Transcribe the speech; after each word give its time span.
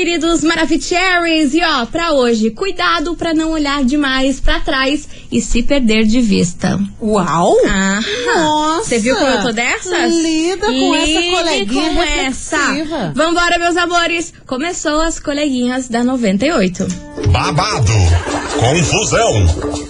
queridos 0.00 0.42
Maravicheries. 0.42 1.52
E 1.52 1.62
ó, 1.62 1.84
pra 1.84 2.12
hoje, 2.12 2.50
cuidado 2.50 3.14
pra 3.14 3.34
não 3.34 3.50
olhar 3.50 3.84
demais 3.84 4.40
pra 4.40 4.58
trás 4.58 5.06
e 5.30 5.42
se 5.42 5.62
perder 5.62 6.06
de 6.06 6.22
vista. 6.22 6.80
Uau! 7.02 7.54
Ah, 7.68 8.00
Nossa! 8.24 8.88
Você 8.88 8.98
viu 8.98 9.14
como 9.14 9.28
eu 9.28 9.42
tô 9.42 9.52
dessas? 9.52 10.10
Lida 10.10 10.66
com 10.66 10.94
essa 10.94 11.22
coleguinha 11.36 11.92
com 11.92 12.02
essa. 12.02 13.12
Vambora, 13.14 13.58
meus 13.58 13.76
amores. 13.76 14.32
Começou 14.46 15.02
as 15.02 15.20
coleguinhas 15.20 15.86
da 15.86 16.02
98. 16.02 16.86
babado, 17.30 17.92
confusão 18.58 19.89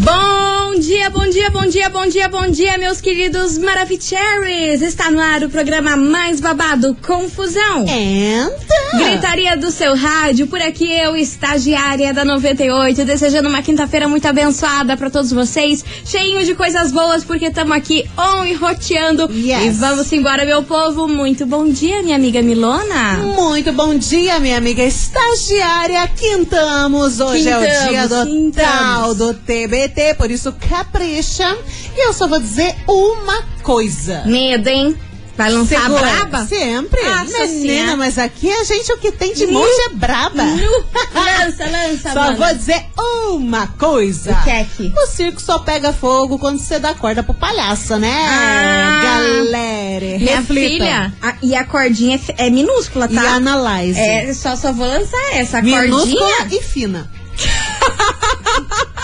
Bom 0.00 0.80
dia, 0.80 1.10
bom 1.10 1.28
dia, 1.28 1.50
bom 1.50 1.66
dia, 1.66 1.90
bom 1.90 2.06
dia, 2.06 2.28
bom 2.28 2.46
dia, 2.50 2.78
meus 2.78 3.00
queridos 3.00 3.58
Maravicheries. 3.58 4.80
Está 4.80 5.10
no 5.10 5.20
ar 5.20 5.44
o 5.44 5.50
programa 5.50 5.96
mais 5.96 6.40
babado, 6.40 6.96
Confusão. 7.06 7.86
Entra! 7.86 8.71
Gritaria 8.94 9.56
do 9.56 9.70
seu 9.70 9.96
rádio, 9.96 10.46
por 10.46 10.60
aqui 10.60 10.90
eu, 10.90 11.16
estagiária 11.16 12.12
da 12.12 12.24
98, 12.24 13.04
desejando 13.04 13.48
uma 13.48 13.62
quinta-feira 13.62 14.06
muito 14.06 14.26
abençoada 14.28 14.96
pra 14.96 15.08
todos 15.08 15.32
vocês, 15.32 15.82
cheinho 16.04 16.44
de 16.44 16.54
coisas 16.54 16.92
boas, 16.92 17.24
porque 17.24 17.46
estamos 17.46 17.74
aqui 17.76 18.08
on 18.18 18.44
e 18.44 18.54
roteando. 18.54 19.30
Yes. 19.32 19.64
E 19.64 19.70
vamos 19.70 20.12
embora, 20.12 20.44
meu 20.44 20.62
povo. 20.62 21.08
Muito 21.08 21.46
bom 21.46 21.68
dia, 21.68 22.02
minha 22.02 22.16
amiga 22.16 22.42
Milona. 22.42 23.16
Muito 23.18 23.72
bom 23.72 23.96
dia, 23.96 24.38
minha 24.38 24.58
amiga 24.58 24.82
estagiária. 24.82 26.06
Quintamos. 26.08 27.18
Hoje 27.20 27.48
é 27.48 27.56
o 27.56 27.60
Quintamos, 27.60 27.88
dia 27.88 28.08
do 28.08 28.26
quintamos. 28.26 28.54
tal 28.70 29.14
do 29.14 29.34
TBT, 29.34 30.14
por 30.18 30.30
isso 30.30 30.54
capricha. 30.68 31.56
E 31.96 32.06
eu 32.06 32.12
só 32.12 32.28
vou 32.28 32.38
dizer 32.40 32.74
uma 32.86 33.42
coisa. 33.62 34.22
Medo, 34.26 34.68
hein? 34.68 34.96
Vai 35.36 35.50
lançar 35.50 35.78
a 35.78 35.82
Segura. 35.82 36.00
braba? 36.00 36.46
Sempre. 36.46 37.02
Nossa 37.02 37.46
Menina, 37.46 37.96
mas 37.96 38.18
aqui 38.18 38.50
a 38.52 38.64
gente 38.64 38.92
o 38.92 38.98
que 38.98 39.10
tem 39.12 39.32
de 39.32 39.46
monte 39.46 39.80
é 39.86 39.88
braba. 39.90 40.42
Nu. 40.44 40.84
Lança, 41.14 41.64
lança, 41.70 42.12
Só 42.12 42.20
mana. 42.20 42.36
vou 42.36 42.54
dizer 42.54 42.84
uma 42.96 43.66
coisa. 43.66 44.32
O 44.32 44.44
que 44.44 44.50
é 44.50 44.66
que? 44.76 44.92
O 44.96 45.06
circo 45.06 45.40
só 45.40 45.58
pega 45.58 45.92
fogo 45.92 46.38
quando 46.38 46.58
você 46.58 46.78
dá 46.78 46.94
corda 46.94 47.22
pro 47.22 47.34
palhaço, 47.34 47.96
né? 47.98 48.26
Ah. 48.28 49.00
Galera, 49.02 50.18
Minha 50.18 50.36
reflita. 50.38 50.68
filha, 50.70 51.12
a- 51.22 51.34
e 51.42 51.54
a 51.54 51.64
cordinha 51.64 52.20
é 52.38 52.46
é 52.46 52.50
minúscula, 52.50 53.08
E 53.10 53.14
tá? 53.14 53.34
analyze. 53.34 53.98
É, 53.98 54.32
só, 54.34 54.54
só 54.56 54.72
vou 54.72 54.86
lançar 54.86 55.34
essa 55.34 55.58
a 55.58 55.62
Minúscula 55.62 56.28
cordinha. 56.36 56.60
e 56.60 56.62
fina. 56.62 57.10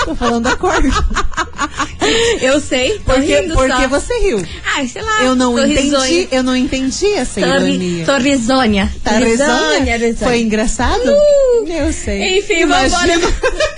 Tô 0.09 0.15
falando 0.15 0.45
da 0.45 0.57
corda. 0.57 0.89
Eu 2.41 2.59
sei, 2.61 2.99
Porque, 3.05 3.43
porque 3.53 3.83
só. 3.83 3.89
você 3.89 4.15
riu. 4.21 4.43
Ai, 4.75 4.89
sei 4.89 5.03
lá. 5.03 5.25
Eu 5.25 5.35
não 5.35 5.59
entendi, 5.59 5.81
risonha. 5.83 6.29
eu 6.31 6.43
não 6.43 6.57
entendi 6.57 7.07
essa 7.13 7.39
Tô, 7.41 7.47
ironia. 7.47 8.05
tô 8.07 8.17
risonha. 8.17 8.93
Tá 9.05 9.19
risonha? 9.19 9.97
risonha. 9.97 10.15
Foi 10.17 10.41
engraçado? 10.41 11.03
Uh. 11.03 11.67
Eu 11.69 11.93
sei. 11.93 12.39
Enfim, 12.39 12.61
Imagina. 12.63 13.19
vambora. 13.19 13.35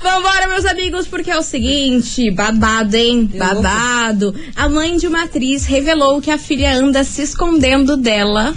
Vambora, 0.00 0.46
meus 0.48 0.64
amigos, 0.66 1.06
porque 1.08 1.30
é 1.30 1.38
o 1.38 1.42
seguinte, 1.42 2.30
babado, 2.30 2.94
hein? 2.96 3.28
Babado. 3.34 4.34
A 4.54 4.68
mãe 4.68 4.96
de 4.96 5.06
uma 5.08 5.24
atriz 5.24 5.64
revelou 5.64 6.20
que 6.20 6.30
a 6.30 6.38
filha 6.38 6.76
anda 6.76 7.02
se 7.02 7.22
escondendo 7.22 7.96
dela. 7.96 8.54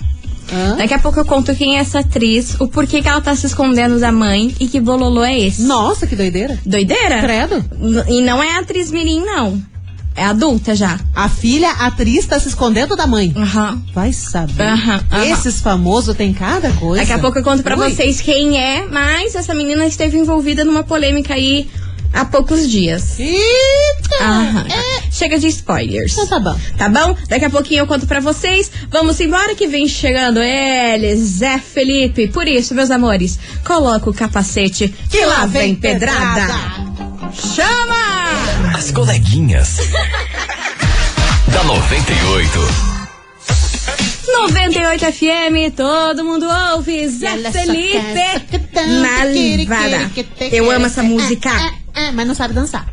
Hã? 0.53 0.75
Daqui 0.77 0.93
a 0.93 0.99
pouco 0.99 1.19
eu 1.19 1.25
conto 1.25 1.55
quem 1.55 1.77
é 1.77 1.79
essa 1.79 1.99
atriz, 1.99 2.55
o 2.59 2.67
porquê 2.67 3.01
que 3.01 3.07
ela 3.07 3.21
tá 3.21 3.35
se 3.35 3.45
escondendo 3.45 3.99
da 3.99 4.11
mãe 4.11 4.53
e 4.59 4.67
que 4.67 4.79
bololô 4.79 5.23
é 5.23 5.37
esse. 5.37 5.63
Nossa, 5.63 6.07
que 6.07 6.15
doideira. 6.15 6.59
Doideira? 6.65 7.21
Credo. 7.21 7.65
E 8.07 8.21
não 8.21 8.41
é 8.41 8.57
atriz 8.57 8.91
mirim, 8.91 9.21
não. 9.21 9.61
É 10.15 10.25
adulta 10.25 10.75
já. 10.75 10.99
A 11.15 11.29
filha 11.29 11.69
atriz 11.69 12.25
tá 12.25 12.37
se 12.37 12.49
escondendo 12.49 12.93
da 12.93 13.07
mãe. 13.07 13.33
Aham. 13.37 13.81
Vai 13.93 14.11
saber. 14.11 14.61
Aham, 14.61 15.01
aham. 15.11 15.25
Esses 15.25 15.61
famosos 15.61 16.15
tem 16.15 16.33
cada 16.33 16.71
coisa. 16.73 17.05
Daqui 17.05 17.13
a 17.13 17.19
pouco 17.19 17.39
eu 17.39 17.43
conto 17.43 17.63
pra 17.63 17.77
vocês 17.77 18.19
quem 18.19 18.59
é, 18.59 18.85
mas 18.85 19.35
essa 19.35 19.53
menina 19.53 19.85
esteve 19.85 20.17
envolvida 20.17 20.65
numa 20.65 20.83
polêmica 20.83 21.35
aí 21.35 21.69
há 22.13 22.25
poucos 22.25 22.69
dias. 22.69 23.19
Eita! 23.19 24.23
Aham. 24.23 24.65
Chega 25.11 25.39
de 25.39 25.47
spoilers. 25.47 26.13
Então 26.13 26.27
tá 26.27 26.39
bom. 26.39 26.59
Tá 26.77 26.89
bom? 26.89 27.15
Daqui 27.27 27.45
a 27.45 27.49
pouquinho 27.49 27.79
eu 27.81 27.87
conto 27.87 28.07
pra 28.07 28.19
vocês. 28.19 28.71
Vamos 28.89 29.19
embora 29.19 29.55
que 29.55 29.67
vem 29.67 29.87
chegando 29.87 30.41
ele, 30.41 31.15
Zé 31.15 31.59
Felipe. 31.59 32.27
Por 32.27 32.47
isso, 32.47 32.73
meus 32.75 32.91
amores, 32.91 33.39
coloca 33.63 34.09
o 34.09 34.13
capacete 34.13 34.93
que 35.09 35.25
lá 35.25 35.45
vem 35.45 35.75
pedrada. 35.75 36.47
Chama! 37.33 38.75
As 38.75 38.91
coleguinhas. 38.91 39.77
da 41.51 41.63
98. 41.63 42.89
98 44.31 45.05
FM, 45.11 45.75
todo 45.75 46.23
mundo 46.23 46.45
ouve. 46.73 47.07
Zé 47.07 47.51
Felipe 47.51 48.59
na 49.01 49.25
livada. 49.25 50.11
Eu 50.51 50.69
amo 50.71 50.85
essa 50.85 51.03
música. 51.03 51.51
É, 51.99 52.11
mas 52.13 52.25
não 52.25 52.33
sabe 52.33 52.53
dançar. 52.53 52.85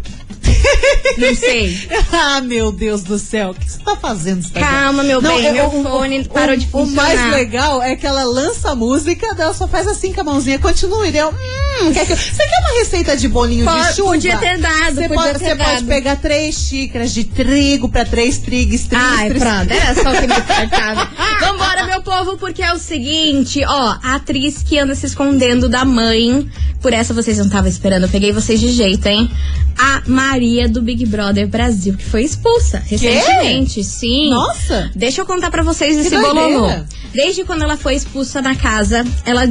Não 1.19 1.35
sei. 1.35 1.89
ah, 2.13 2.41
meu 2.41 2.71
Deus 2.73 3.03
do 3.03 3.19
céu. 3.19 3.51
O 3.51 3.55
que 3.55 3.71
você 3.71 3.79
tá 3.79 3.97
fazendo, 3.97 4.41
estagiário? 4.41 4.79
Calma, 4.79 5.03
meu 5.03 5.21
bem, 5.23 5.47
eu- 5.47 5.53
meu 5.55 5.67
o- 5.67 5.83
fone 5.83 6.21
o- 6.21 6.29
parou 6.29 6.57
de 6.57 6.67
O 6.67 6.69
funcionar. 6.69 7.03
mais 7.05 7.31
legal 7.35 7.83
é 7.83 7.97
que 7.97 8.07
ela 8.07 8.25
lança 8.25 8.71
a 8.71 8.75
música, 8.75 9.27
ela 9.39 9.55
só 9.55 9.67
faz 9.67 9.87
assim 9.87 10.13
com 10.13 10.21
a 10.21 10.25
mãozinha, 10.25 10.59
continua. 10.59 11.07
E 11.07 11.13
daí 11.13 11.21
eu, 11.23 11.29
hum, 11.31 11.93
quer 11.93 12.07
que 12.07 12.13
eu- 12.13 12.17
você 12.17 12.37
quer 12.37 12.59
uma 12.61 12.79
receita 12.79 13.17
de 13.17 13.29
bolinho 13.29 13.65
Pode- 13.65 13.89
de 13.89 13.95
chuva? 13.97 14.13
podia 14.13 14.39
ter 14.39 14.59
dado, 14.59 14.95
Você, 14.95 15.09
pode, 15.09 15.39
ter 15.39 15.57
pode 15.57 15.85
pegar 15.85 16.17
três 16.17 16.55
xícaras 16.55 17.13
de 17.15 17.25
trigo 17.25 17.89
pra 17.89 18.05
três 18.05 18.39
trigos, 18.39 18.83
trigos, 18.83 19.07
Ai, 19.19 19.31
pronto, 19.31 19.73
era 19.73 19.95
só 19.95 20.13
o 20.13 20.21
que 20.21 20.27
me 20.27 20.35
faltava. 20.35 21.09
Vambora, 21.41 21.87
meu 21.87 22.03
povo, 22.03 22.37
porque 22.37 22.63
é 22.63 22.73
o 22.73 22.79
seguinte, 22.79 23.63
ó, 23.67 23.97
a 24.03 24.15
atriz 24.17 24.63
que 24.63 24.79
anda 24.79 24.95
se 24.95 25.07
escondendo 25.07 25.69
da 25.69 25.85
mãe, 25.85 26.49
por 26.81 26.93
essa 26.93 27.13
vocês 27.15 27.39
não 27.39 27.47
estavam 27.47 27.69
esperando, 27.69 28.05
eu 28.05 28.09
peguei 28.09 28.33
vocês 28.33 28.59
de 28.61 28.69
jeito, 28.73 29.07
hein? 29.07 29.31
A 29.79 30.03
Maria 30.07 30.56
do 30.69 30.81
Big 30.81 31.05
Brother 31.07 31.47
Brasil, 31.47 31.95
que 31.97 32.05
foi 32.05 32.23
expulsa 32.23 32.79
recentemente, 32.79 33.85
sim. 33.85 34.31
Nossa! 34.31 34.91
Deixa 34.95 35.21
eu 35.21 35.27
contar 35.27 35.51
pra 35.51 35.63
vocês 35.63 35.99
esse 35.99 36.11
doideira. 36.11 36.35
bololô. 36.35 36.71
Desde 37.13 37.45
quando 37.45 37.63
ela 37.63 37.77
foi 37.77 37.95
expulsa 37.95 38.41
na 38.41 38.55
casa, 38.55 39.05
ela 39.25 39.47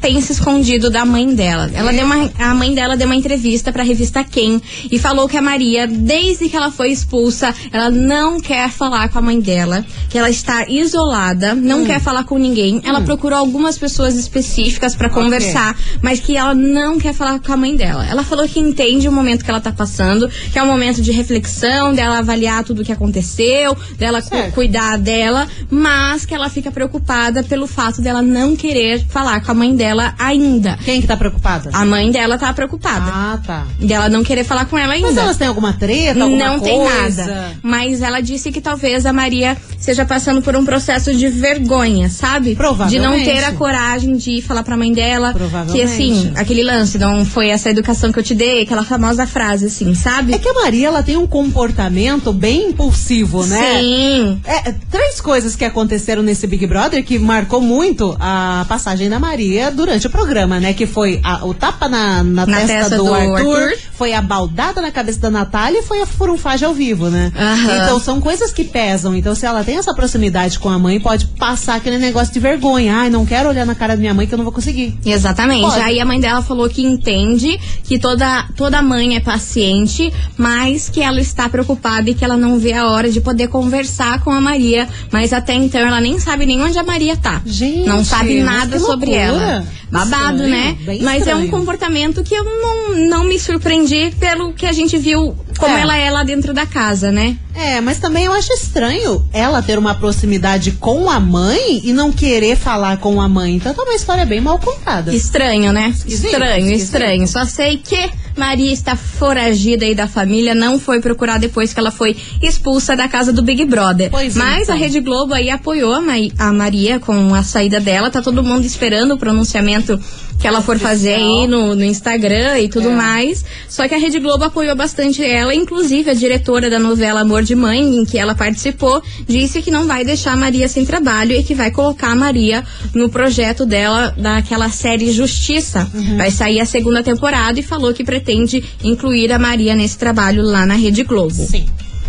tem 0.00 0.20
se 0.20 0.32
escondido 0.32 0.90
da 0.90 1.04
mãe 1.04 1.34
dela. 1.34 1.70
Ela 1.74 1.92
deu 1.92 2.04
uma, 2.06 2.30
a 2.38 2.54
mãe 2.54 2.74
dela 2.74 2.96
deu 2.96 3.06
uma 3.06 3.16
entrevista 3.16 3.72
pra 3.72 3.82
revista 3.82 4.22
Quem 4.22 4.60
e 4.90 4.98
falou 4.98 5.28
que 5.28 5.36
a 5.36 5.42
Maria, 5.42 5.86
desde 5.86 6.48
que 6.48 6.56
ela 6.56 6.70
foi 6.70 6.90
expulsa, 6.92 7.54
ela 7.72 7.90
não 7.90 8.38
quer 8.40 8.70
falar 8.70 9.08
com 9.08 9.18
a 9.18 9.22
mãe 9.22 9.40
dela, 9.40 9.84
que 10.10 10.18
ela 10.18 10.30
está 10.30 10.68
isolada, 10.68 11.54
não 11.54 11.82
Hum. 11.82 11.86
quer 11.86 12.00
falar 12.00 12.24
com 12.24 12.38
ninguém. 12.38 12.80
Ela 12.84 13.00
procurou 13.00 13.38
algumas 13.38 13.76
pessoas 13.78 14.14
específicas 14.16 14.94
pra 14.94 15.08
conversar, 15.10 15.76
mas 16.02 16.20
que 16.20 16.36
ela 16.36 16.54
não 16.54 16.98
quer 16.98 17.12
falar 17.14 17.40
com 17.40 17.52
a 17.52 17.56
mãe 17.56 17.74
dela. 17.74 18.06
Ela 18.06 18.22
falou 18.22 18.46
que 18.48 18.60
entende 18.60 19.08
o 19.08 19.12
momento 19.12 19.44
que 19.44 19.50
ela 19.50 19.60
tá 19.60 19.72
passando, 19.72 20.28
que 20.52 20.58
é 20.58 20.62
um 20.62 20.66
momento 20.66 21.00
de 21.02 21.10
reflexão, 21.10 21.92
dela 21.94 22.18
avaliar 22.18 22.62
tudo 22.64 22.82
o 22.82 22.84
que 22.84 22.92
aconteceu, 22.92 23.76
dela 23.98 24.20
cu- 24.22 24.52
cuidar 24.52 24.98
dela, 24.98 25.48
mas 25.70 26.24
que 26.26 26.34
ela 26.34 26.48
fica 26.48 26.70
preocupada 26.70 27.42
pelo 27.42 27.66
fato 27.66 28.00
dela 28.02 28.20
não 28.22 28.54
querer 28.54 29.04
falar 29.08 29.40
com 29.44 29.50
a 29.50 29.54
mãe 29.54 29.74
dela 29.74 29.85
ainda. 30.18 30.78
Quem 30.84 31.00
que 31.00 31.06
tá 31.06 31.16
preocupada? 31.16 31.70
A 31.72 31.84
mãe 31.84 32.10
dela 32.10 32.38
tá 32.38 32.52
preocupada. 32.52 33.10
Ah, 33.12 33.38
tá. 33.44 33.66
Dela 33.78 34.08
não 34.08 34.22
querer 34.24 34.44
falar 34.44 34.64
com 34.66 34.76
ela 34.78 34.94
ainda. 34.94 35.08
Mas 35.08 35.16
elas 35.16 35.36
têm 35.36 35.46
alguma 35.48 35.72
treta, 35.72 36.22
alguma 36.22 36.44
Não 36.46 36.60
tem 36.60 36.78
coisa? 36.78 37.24
nada. 37.26 37.50
Mas 37.62 38.02
ela 38.02 38.20
disse 38.20 38.50
que 38.50 38.60
talvez 38.60 39.06
a 39.06 39.12
Maria 39.12 39.56
esteja 39.78 40.04
passando 40.04 40.42
por 40.42 40.56
um 40.56 40.64
processo 40.64 41.14
de 41.14 41.28
vergonha, 41.28 42.08
sabe? 42.08 42.50
De 42.50 42.56
Provavelmente. 42.56 43.02
não 43.02 43.24
ter 43.24 43.44
a 43.44 43.52
coragem 43.52 44.16
de 44.16 44.40
falar 44.42 44.62
pra 44.62 44.76
mãe 44.76 44.92
dela. 44.92 45.32
Que 45.32 45.38
Provavelmente. 45.38 45.84
assim, 45.84 46.32
aquele 46.36 46.62
lance, 46.62 46.98
não 46.98 47.24
foi 47.24 47.48
essa 47.48 47.70
educação 47.70 48.10
que 48.12 48.18
eu 48.18 48.22
te 48.22 48.34
dei, 48.34 48.62
aquela 48.62 48.84
famosa 48.84 49.26
frase 49.26 49.66
assim, 49.66 49.94
sabe? 49.94 50.34
É 50.34 50.38
que 50.38 50.48
a 50.48 50.54
Maria, 50.54 50.88
ela 50.88 51.02
tem 51.02 51.16
um 51.16 51.26
comportamento 51.26 52.32
bem 52.32 52.68
impulsivo, 52.70 53.44
né? 53.46 53.78
Sim. 53.80 54.40
É, 54.44 54.72
três 54.90 55.20
coisas 55.20 55.54
que 55.56 55.64
aconteceram 55.64 56.22
nesse 56.22 56.46
Big 56.46 56.66
Brother 56.66 57.04
que 57.04 57.18
marcou 57.18 57.60
muito 57.60 58.16
a 58.20 58.64
passagem 58.68 59.08
da 59.08 59.18
Maria 59.18 59.70
durante 59.76 60.06
o 60.06 60.10
programa, 60.10 60.58
né? 60.58 60.72
Que 60.72 60.86
foi 60.86 61.20
a- 61.22 61.44
o 61.46 61.54
tapa 61.54 61.88
na, 61.88 62.22
na, 62.24 62.46
Na 62.46 62.56
testa, 62.56 62.66
testa 62.66 62.96
do, 62.96 63.04
do 63.04 63.14
Arthur, 63.14 63.56
Arthur. 63.62 63.78
foi 63.92 64.12
a 64.12 64.20
baldada 64.22 64.80
na 64.82 64.90
cabeça 64.90 65.20
da 65.20 65.30
Natália 65.30 65.78
e 65.78 65.82
foi 65.82 66.00
a 66.02 66.06
furunfagem 66.06 66.66
ao 66.66 66.74
vivo, 66.74 67.08
né? 67.10 67.30
Aham. 67.36 67.76
Então 67.84 68.00
são 68.00 68.20
coisas 68.20 68.52
que 68.52 68.64
pesam. 68.64 69.14
Então 69.14 69.34
se 69.34 69.46
ela 69.46 69.62
tem 69.62 69.76
essa 69.76 69.94
proximidade 69.94 70.58
com 70.58 70.68
a 70.68 70.78
mãe, 70.78 70.98
pode 70.98 71.26
passar 71.38 71.76
aquele 71.76 71.98
negócio 71.98 72.32
de 72.32 72.40
vergonha. 72.40 72.96
Ai, 72.96 73.10
não 73.10 73.24
quero 73.26 73.48
olhar 73.48 73.66
na 73.66 73.74
cara 73.74 73.94
da 73.94 74.00
minha 74.00 74.14
mãe 74.14 74.26
que 74.26 74.34
eu 74.34 74.38
não 74.38 74.44
vou 74.44 74.52
conseguir. 74.52 74.98
Exatamente. 75.04 75.62
Pode. 75.62 75.80
Aí 75.80 76.00
a 76.00 76.04
mãe 76.04 76.18
dela 76.18 76.42
falou 76.42 76.68
que 76.68 76.82
entende 76.82 77.58
que 77.84 77.98
toda, 77.98 78.46
toda 78.56 78.80
mãe 78.82 79.16
é 79.16 79.20
paciente, 79.20 80.12
mas 80.36 80.88
que 80.88 81.00
ela 81.02 81.20
está 81.20 81.48
preocupada 81.48 82.08
e 82.10 82.14
que 82.14 82.24
ela 82.24 82.36
não 82.36 82.58
vê 82.58 82.72
a 82.72 82.86
hora 82.90 83.10
de 83.10 83.20
poder 83.20 83.48
conversar 83.48 84.22
com 84.22 84.30
a 84.30 84.40
Maria. 84.40 84.88
Mas 85.12 85.32
até 85.32 85.54
então 85.54 85.80
ela 85.80 86.00
nem 86.00 86.18
sabe 86.18 86.46
nem 86.46 86.62
onde 86.62 86.78
a 86.78 86.82
Maria 86.82 87.16
tá. 87.16 87.42
Gente, 87.44 87.86
não 87.88 88.04
sabe 88.04 88.40
nada 88.40 88.78
sobre 88.78 89.12
ela. 89.12 89.65
Babado, 89.90 90.42
Estranho, 90.44 90.50
né? 90.50 90.78
Mas 91.02 91.26
é 91.26 91.34
um 91.34 91.42
estranho. 91.42 91.50
comportamento 91.50 92.22
que 92.22 92.34
eu 92.34 92.44
não, 92.44 92.94
não 93.08 93.24
me 93.24 93.38
surpreendi 93.38 94.12
pelo 94.18 94.52
que 94.52 94.66
a 94.66 94.72
gente 94.72 94.98
viu 94.98 95.36
como 95.56 95.76
É. 95.76 95.80
ela 95.80 95.96
é 95.96 96.10
lá 96.10 96.22
dentro 96.24 96.52
da 96.54 96.66
casa, 96.66 97.10
né? 97.12 97.36
É, 97.54 97.80
mas 97.80 97.98
também 97.98 98.24
eu 98.24 98.32
acho 98.32 98.52
estranho 98.52 99.24
ela 99.32 99.62
ter 99.62 99.78
uma 99.78 99.94
proximidade 99.94 100.72
com 100.72 101.08
a 101.10 101.18
mãe 101.18 101.80
e 101.84 101.92
não 101.92 102.12
querer 102.12 102.56
falar 102.56 102.98
com 102.98 103.20
a 103.20 103.28
mãe. 103.28 103.56
Então 103.56 103.72
tá 103.74 103.82
uma 103.82 103.94
história 103.94 104.26
bem 104.26 104.40
mal 104.40 104.58
contada. 104.58 105.14
Estranho, 105.14 105.72
né? 105.72 105.88
Esquisito, 105.96 106.26
estranho, 106.32 106.66
esquisito. 106.66 106.84
estranho. 106.84 107.26
Só 107.28 107.44
sei 107.46 107.78
que 107.78 108.10
Maria 108.36 108.70
está 108.72 108.94
foragida 108.94 109.86
aí 109.86 109.94
da 109.94 110.06
família, 110.06 110.54
não 110.54 110.78
foi 110.78 111.00
procurar 111.00 111.38
depois 111.38 111.72
que 111.72 111.80
ela 111.80 111.90
foi 111.90 112.14
expulsa 112.42 112.94
da 112.94 113.08
casa 113.08 113.32
do 113.32 113.42
Big 113.42 113.64
Brother. 113.64 114.10
Pois 114.10 114.36
Mas 114.36 114.64
então. 114.64 114.74
a 114.74 114.78
Rede 114.78 115.00
Globo 115.00 115.32
aí 115.32 115.48
apoiou 115.48 115.94
a, 115.94 116.00
Mai- 116.02 116.30
a 116.38 116.52
Maria 116.52 117.00
com 117.00 117.34
a 117.34 117.42
saída 117.42 117.80
dela. 117.80 118.10
Tá 118.10 118.20
todo 118.20 118.42
mundo 118.44 118.66
esperando 118.66 119.14
o 119.14 119.18
pronunciamento 119.18 119.98
que 120.38 120.46
ela 120.46 120.60
for 120.60 120.78
fazer 120.78 121.14
aí 121.14 121.46
no, 121.46 121.74
no 121.74 121.84
Instagram 121.84 122.60
e 122.60 122.68
tudo 122.68 122.90
É. 122.90 122.94
mais. 122.94 123.44
Só 123.68 123.88
que 123.88 123.94
a 123.94 123.98
Rede 123.98 124.18
Globo 124.18 124.44
apoiou 124.44 124.76
bastante 124.76 125.24
ela, 125.24 125.54
inclusive 125.54 126.10
a 126.10 126.14
diretora 126.14 126.68
da 126.68 126.78
novela 126.78 127.20
Amor 127.20 127.42
de 127.42 127.54
Mãe, 127.54 127.80
em 127.80 128.04
que 128.04 128.18
ela 128.18 128.34
participou, 128.34 129.02
disse 129.26 129.62
que 129.62 129.70
não 129.70 129.86
vai 129.86 130.04
deixar 130.04 130.32
a 130.32 130.36
Maria 130.36 130.68
sem 130.68 130.84
trabalho 130.84 131.32
e 131.32 131.42
que 131.42 131.54
vai 131.54 131.70
colocar 131.70 132.10
a 132.12 132.14
Maria 132.14 132.62
no 132.94 133.08
projeto 133.08 133.64
dela 133.64 134.14
daquela 134.16 134.68
série 134.68 135.10
Justiça. 135.10 135.90
Uhum. 135.94 136.16
Vai 136.16 136.30
sair 136.30 136.60
a 136.60 136.66
segunda 136.66 137.02
temporada 137.02 137.58
e 137.58 137.62
falou 137.62 137.92
que 137.94 138.04
pretende 138.04 138.62
incluir 138.84 139.32
a 139.32 139.38
Maria 139.38 139.74
nesse 139.74 139.96
trabalho 139.96 140.42
lá 140.42 140.66
na 140.66 140.74
Rede 140.74 141.02
Globo. 141.02 141.32
Sim. 141.32 141.66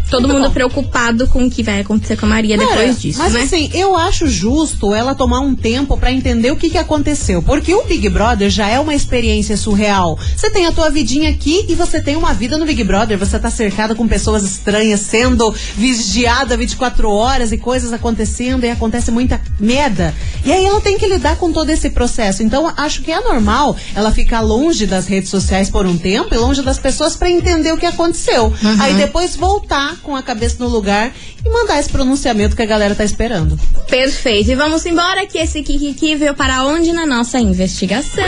Todo 0.09 0.21
Muito 0.21 0.35
mundo 0.35 0.47
bom. 0.47 0.53
preocupado 0.53 1.27
com 1.27 1.45
o 1.45 1.49
que 1.49 1.61
vai 1.61 1.81
acontecer 1.81 2.15
com 2.15 2.25
a 2.25 2.29
Maria 2.29 2.57
Cara, 2.57 2.69
depois 2.69 3.01
disso, 3.01 3.19
mas 3.19 3.33
né? 3.33 3.41
assim, 3.41 3.69
eu 3.73 3.95
acho 3.95 4.27
justo 4.27 4.93
ela 4.93 5.13
tomar 5.13 5.41
um 5.41 5.53
tempo 5.53 5.97
pra 5.97 6.11
entender 6.11 6.51
o 6.51 6.55
que, 6.55 6.69
que 6.69 6.77
aconteceu. 6.77 7.41
Porque 7.41 7.73
o 7.73 7.83
Big 7.83 8.07
Brother 8.09 8.49
já 8.49 8.69
é 8.69 8.79
uma 8.79 8.95
experiência 8.95 9.57
surreal. 9.57 10.17
Você 10.35 10.49
tem 10.49 10.65
a 10.65 10.71
tua 10.71 10.89
vidinha 10.89 11.29
aqui 11.29 11.65
e 11.67 11.75
você 11.75 12.01
tem 12.01 12.15
uma 12.15 12.33
vida 12.33 12.57
no 12.57 12.65
Big 12.65 12.83
Brother. 12.83 13.17
Você 13.17 13.37
tá 13.37 13.49
cercada 13.49 13.95
com 13.95 14.07
pessoas 14.07 14.43
estranhas, 14.43 15.01
sendo 15.01 15.53
vigiada 15.75 16.55
24 16.55 17.09
horas 17.09 17.51
e 17.51 17.57
coisas 17.57 17.91
acontecendo 17.91 18.63
e 18.63 18.69
acontece 18.69 19.11
muita 19.11 19.41
merda. 19.59 20.13
E 20.45 20.51
aí 20.51 20.65
ela 20.65 20.79
tem 20.79 20.97
que 20.97 21.07
lidar 21.07 21.35
com 21.35 21.51
todo 21.51 21.69
esse 21.69 21.89
processo. 21.89 22.43
Então, 22.43 22.71
acho 22.77 23.01
que 23.01 23.11
é 23.11 23.19
normal 23.19 23.75
ela 23.93 24.11
ficar 24.11 24.41
longe 24.41 24.85
das 24.85 25.07
redes 25.07 25.29
sociais 25.29 25.69
por 25.69 25.85
um 25.85 25.97
tempo 25.97 26.33
e 26.33 26.37
longe 26.37 26.61
das 26.61 26.79
pessoas 26.79 27.15
pra 27.15 27.29
entender 27.29 27.73
o 27.73 27.77
que 27.77 27.85
aconteceu. 27.85 28.45
Uhum. 28.45 28.75
Aí 28.79 28.93
depois 28.93 29.35
voltar 29.35 29.96
com 30.01 30.15
a 30.15 30.23
cabeça 30.23 30.57
no 30.59 30.69
lugar 30.69 31.11
e 31.45 31.49
mandar 31.49 31.79
esse 31.79 31.89
pronunciamento 31.89 32.55
que 32.55 32.61
a 32.61 32.65
galera 32.65 32.95
tá 32.95 33.03
esperando. 33.03 33.59
Perfeito. 33.87 34.51
E 34.51 34.55
vamos 34.55 34.85
embora 34.85 35.25
que 35.25 35.37
esse 35.37 35.61
Kikiki 35.63 36.15
veio 36.15 36.33
para 36.33 36.65
onde 36.65 36.91
na 36.93 37.05
nossa 37.05 37.39
investigação. 37.39 38.23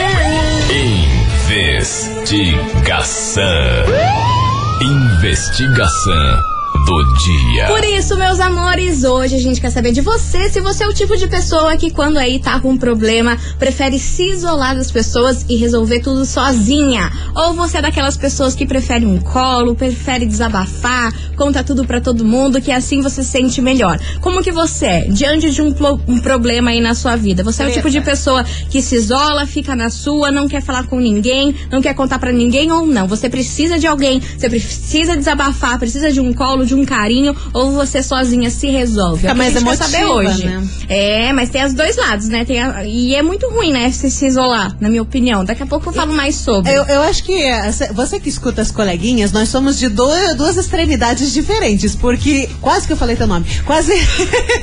Investigação. 1.48 3.42
Investigação 4.82 6.49
do 6.84 7.04
dia. 7.24 7.66
Por 7.66 7.84
isso, 7.84 8.16
meus 8.16 8.40
amores, 8.40 9.04
hoje 9.04 9.36
a 9.36 9.40
gente 9.40 9.60
quer 9.60 9.70
saber 9.70 9.92
de 9.92 10.00
você 10.00 10.48
se 10.48 10.60
você 10.60 10.84
é 10.84 10.88
o 10.88 10.94
tipo 10.94 11.16
de 11.16 11.28
pessoa 11.28 11.76
que 11.76 11.90
quando 11.90 12.18
aí 12.18 12.38
tá 12.38 12.58
com 12.60 12.70
um 12.70 12.78
problema, 12.78 13.36
prefere 13.58 13.98
se 13.98 14.30
isolar 14.30 14.74
das 14.74 14.90
pessoas 14.90 15.44
e 15.48 15.56
resolver 15.56 16.00
tudo 16.00 16.24
sozinha. 16.24 17.10
Ou 17.34 17.54
você 17.54 17.78
é 17.78 17.82
daquelas 17.82 18.16
pessoas 18.16 18.54
que 18.54 18.66
prefere 18.66 19.06
um 19.06 19.18
colo, 19.18 19.74
prefere 19.74 20.26
desabafar, 20.26 21.12
conta 21.36 21.62
tudo 21.62 21.84
pra 21.84 22.00
todo 22.00 22.24
mundo, 22.24 22.60
que 22.60 22.72
assim 22.72 23.02
você 23.02 23.22
se 23.22 23.30
sente 23.30 23.60
melhor. 23.60 23.98
Como 24.20 24.42
que 24.42 24.52
você 24.52 24.86
é 24.86 25.00
diante 25.08 25.50
de 25.50 25.62
um, 25.62 25.74
um 26.06 26.20
problema 26.20 26.70
aí 26.70 26.80
na 26.80 26.94
sua 26.94 27.16
vida? 27.16 27.42
Você 27.42 27.62
é 27.62 27.66
o 27.66 27.72
tipo 27.72 27.90
de 27.90 28.00
pessoa 28.00 28.44
que 28.44 28.82
se 28.82 28.96
isola, 28.96 29.46
fica 29.46 29.74
na 29.74 29.90
sua, 29.90 30.30
não 30.30 30.48
quer 30.48 30.62
falar 30.62 30.86
com 30.86 30.98
ninguém, 30.98 31.54
não 31.70 31.80
quer 31.80 31.94
contar 31.94 32.18
pra 32.18 32.32
ninguém 32.32 32.70
ou 32.70 32.86
não? 32.86 33.06
Você 33.06 33.28
precisa 33.28 33.78
de 33.78 33.86
alguém, 33.86 34.20
você 34.20 34.48
precisa 34.48 35.16
desabafar, 35.16 35.78
precisa 35.78 36.12
de 36.12 36.20
um 36.20 36.32
colo, 36.32 36.66
de 36.70 36.74
um 36.80 36.84
carinho, 36.84 37.36
ou 37.52 37.72
você 37.72 38.02
sozinha 38.02 38.48
se 38.50 38.68
resolve? 38.68 39.20
Fica 39.20 39.28
É 39.28 39.32
o 39.32 39.34
que 39.34 39.38
mais 39.38 39.56
a 39.56 39.60
gente 39.60 39.68
quer 39.68 39.76
saber 39.76 40.04
hoje. 40.04 40.46
né? 40.46 40.68
É, 40.88 41.32
mas 41.32 41.50
tem 41.50 41.64
os 41.64 41.72
dois 41.74 41.96
lados, 41.96 42.28
né? 42.28 42.46
A- 42.74 42.84
e 42.84 43.14
é 43.14 43.22
muito 43.22 43.48
ruim, 43.48 43.72
né? 43.72 43.90
Se, 43.90 44.10
se 44.10 44.26
isolar, 44.26 44.76
na 44.80 44.88
minha 44.88 45.02
opinião. 45.02 45.44
Daqui 45.44 45.62
a 45.62 45.66
pouco 45.66 45.88
eu 45.88 45.92
falo 45.92 46.12
mais 46.12 46.36
sobre. 46.36 46.70
Eu, 46.72 46.84
eu 46.84 47.02
acho 47.02 47.24
que 47.24 47.42
é, 47.42 47.70
cê- 47.72 47.92
você 47.92 48.18
que 48.20 48.28
escuta 48.28 48.62
as 48.62 48.70
coleguinhas, 48.70 49.32
nós 49.32 49.48
somos 49.48 49.78
de 49.78 49.88
do- 49.88 50.34
duas 50.36 50.56
extremidades 50.56 51.32
diferentes, 51.32 51.94
porque 51.96 52.48
quase 52.60 52.86
que 52.86 52.92
eu 52.92 52.96
falei 52.96 53.16
teu 53.16 53.26
nome, 53.26 53.46
quase. 53.66 53.92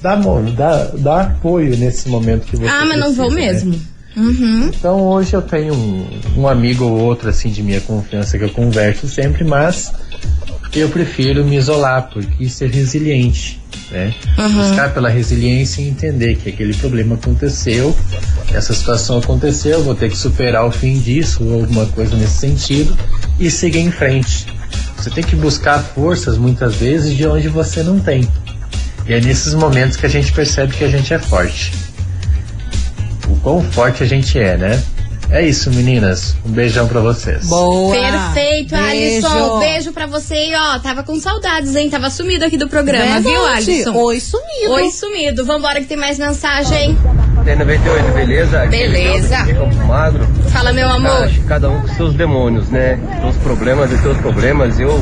dar, 0.00 0.16
dar, 0.56 0.86
dar 0.96 1.20
apoio 1.20 1.76
nesse 1.76 2.08
momento 2.08 2.46
que 2.46 2.56
você 2.56 2.68
Ah, 2.68 2.84
mas 2.86 2.98
não 2.98 3.12
vou 3.12 3.30
né? 3.30 3.46
mesmo. 3.46 3.80
Uhum. 4.16 4.66
Então 4.68 5.00
hoje 5.00 5.34
eu 5.34 5.42
tenho 5.42 5.74
um, 5.74 6.20
um 6.36 6.48
amigo 6.48 6.84
ou 6.84 6.98
outro 7.00 7.28
assim 7.28 7.50
de 7.50 7.62
minha 7.62 7.80
confiança 7.80 8.38
que 8.38 8.44
eu 8.44 8.50
converso 8.50 9.08
sempre, 9.08 9.44
mas 9.44 9.92
eu 10.80 10.88
prefiro 10.88 11.44
me 11.44 11.56
isolar 11.56 12.10
porque 12.12 12.48
ser 12.48 12.70
resiliente, 12.70 13.60
né? 13.90 14.14
Buscar 14.54 14.92
pela 14.92 15.08
resiliência 15.08 15.82
e 15.82 15.88
entender 15.88 16.36
que 16.36 16.48
aquele 16.48 16.74
problema 16.74 17.14
aconteceu, 17.14 17.96
essa 18.52 18.74
situação 18.74 19.18
aconteceu, 19.18 19.78
eu 19.78 19.84
vou 19.84 19.94
ter 19.94 20.10
que 20.10 20.16
superar 20.16 20.66
o 20.66 20.70
fim 20.70 20.98
disso 20.98 21.44
ou 21.44 21.60
alguma 21.60 21.86
coisa 21.86 22.16
nesse 22.16 22.38
sentido 22.38 22.96
e 23.38 23.50
seguir 23.50 23.80
em 23.80 23.90
frente. 23.90 24.46
Você 24.96 25.10
tem 25.10 25.22
que 25.22 25.36
buscar 25.36 25.78
forças 25.78 26.38
muitas 26.38 26.76
vezes 26.76 27.16
de 27.16 27.26
onde 27.26 27.48
você 27.48 27.82
não 27.82 28.00
tem. 28.00 28.28
E 29.06 29.12
é 29.12 29.20
nesses 29.20 29.54
momentos 29.54 29.96
que 29.96 30.06
a 30.06 30.08
gente 30.08 30.32
percebe 30.32 30.74
que 30.74 30.84
a 30.84 30.88
gente 30.88 31.12
é 31.12 31.18
forte 31.18 31.72
o 33.28 33.36
quão 33.36 33.62
forte 33.62 34.02
a 34.02 34.06
gente 34.06 34.38
é, 34.38 34.56
né? 34.56 34.82
É 35.34 35.42
isso, 35.44 35.68
meninas. 35.72 36.36
Um 36.46 36.50
beijão 36.52 36.86
pra 36.86 37.00
vocês. 37.00 37.44
Boa. 37.48 37.92
Perfeito, 37.92 38.76
Beijo. 38.76 39.26
Alisson. 39.26 39.58
Beijo 39.58 39.92
pra 39.92 40.06
você. 40.06 40.50
E 40.50 40.54
ó, 40.54 40.78
tava 40.78 41.02
com 41.02 41.18
saudades, 41.18 41.74
hein? 41.74 41.90
Tava 41.90 42.08
sumido 42.08 42.44
aqui 42.44 42.56
do 42.56 42.68
programa, 42.68 43.04
Verdade. 43.04 43.24
viu, 43.24 43.44
Alisson? 43.46 43.92
Oi, 43.96 44.20
sumido. 44.20 44.72
Oi, 44.74 44.90
sumido. 44.92 45.44
Vambora 45.44 45.80
que 45.80 45.86
tem 45.86 45.96
mais 45.96 46.20
mensagem. 46.20 46.96
Tem 47.44 47.56
98, 47.56 48.12
beleza? 48.12 48.62
Aqui 48.62 48.76
é 48.76 48.88
Beleza. 48.88 49.36
Campo 49.44 49.86
Magro. 49.88 50.24
Fala, 50.50 50.72
meu 50.72 50.86
Cara, 50.86 50.98
amor. 51.00 51.24
acho 51.24 51.34
que 51.34 51.44
cada 51.46 51.68
um 51.68 51.80
com 51.80 51.88
seus 51.88 52.14
demônios, 52.14 52.70
né? 52.70 52.96
Seus 53.20 53.36
problemas 53.38 53.90
e 53.90 53.98
seus 53.98 54.16
problemas. 54.18 54.78
Eu. 54.78 54.98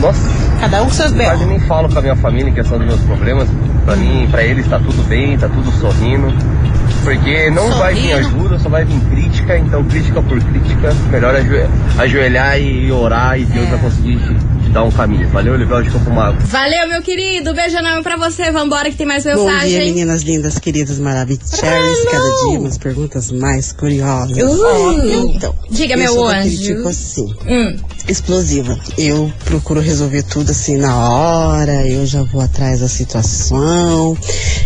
Nossa, 0.00 0.20
Cada 0.60 0.80
um 0.82 0.84
com 0.86 0.92
seus 0.92 1.12
quase 1.12 1.38
belos. 1.38 1.46
nem 1.46 1.60
falo 1.60 1.88
com 1.88 1.98
a 1.98 2.02
minha 2.02 2.16
família 2.16 2.50
em 2.50 2.54
questão 2.54 2.78
dos 2.78 2.86
meus 2.86 3.00
problemas. 3.00 3.48
Pra 3.84 3.96
mim, 3.96 4.28
pra 4.30 4.44
eles 4.44 4.66
tá 4.68 4.78
tudo 4.78 5.02
bem, 5.08 5.36
tá 5.36 5.48
tudo 5.48 5.70
sorrindo. 5.72 6.28
Porque 7.04 7.50
não 7.50 7.70
vai 7.78 7.94
vir 7.94 8.10
Sorrindo. 8.10 8.28
ajuda, 8.28 8.58
só 8.58 8.68
vai 8.68 8.84
vir 8.84 9.00
crítica. 9.10 9.58
Então, 9.58 9.84
crítica 9.84 10.22
por 10.22 10.40
crítica. 10.42 10.94
Melhor 11.10 11.34
ajoe- 11.36 11.68
ajoelhar 11.98 12.58
e 12.60 12.90
orar 12.90 13.38
e 13.38 13.42
É. 13.42 13.46
Deus 13.46 13.68
vai 13.68 13.78
conseguir 13.78 14.16
te, 14.18 14.34
te 14.64 14.70
dar 14.70 14.84
um 14.84 14.90
caminho. 14.90 15.28
Valeu, 15.28 15.56
Livel 15.56 15.82
de 15.82 15.90
Campo 15.90 16.10
Magro. 16.10 16.40
Valeu, 16.46 16.88
meu 16.88 17.02
querido. 17.02 17.52
Beijo 17.54 17.76
enorme 17.76 18.02
pra 18.02 18.16
você. 18.16 18.50
Vambora 18.50 18.90
que 18.90 18.96
tem 18.96 19.06
mais 19.06 19.24
Bom 19.24 19.34
dia, 19.34 19.44
mensagem. 19.44 19.84
meninas 19.86 20.22
lindas, 20.22 20.58
queridas, 20.58 20.98
maravilhosas. 20.98 21.60
Cada 21.60 22.48
dia 22.48 22.58
umas 22.58 22.78
perguntas 22.78 23.30
mais 23.30 23.72
curiosas. 23.72 24.36
Uh, 24.36 25.32
então, 25.34 25.54
diga, 25.70 25.94
eu 25.94 25.98
meu 25.98 26.26
anjo. 26.26 26.56
tipo 26.58 26.88
assim, 26.88 27.34
Hum. 27.46 27.76
Explosiva. 28.08 28.78
Eu 28.98 29.32
procuro 29.44 29.80
resolver 29.80 30.22
tudo 30.22 30.50
assim 30.50 30.76
na 30.76 30.96
hora, 30.96 31.86
eu 31.86 32.06
já 32.06 32.22
vou 32.22 32.40
atrás 32.40 32.80
da 32.80 32.88
situação. 32.88 34.16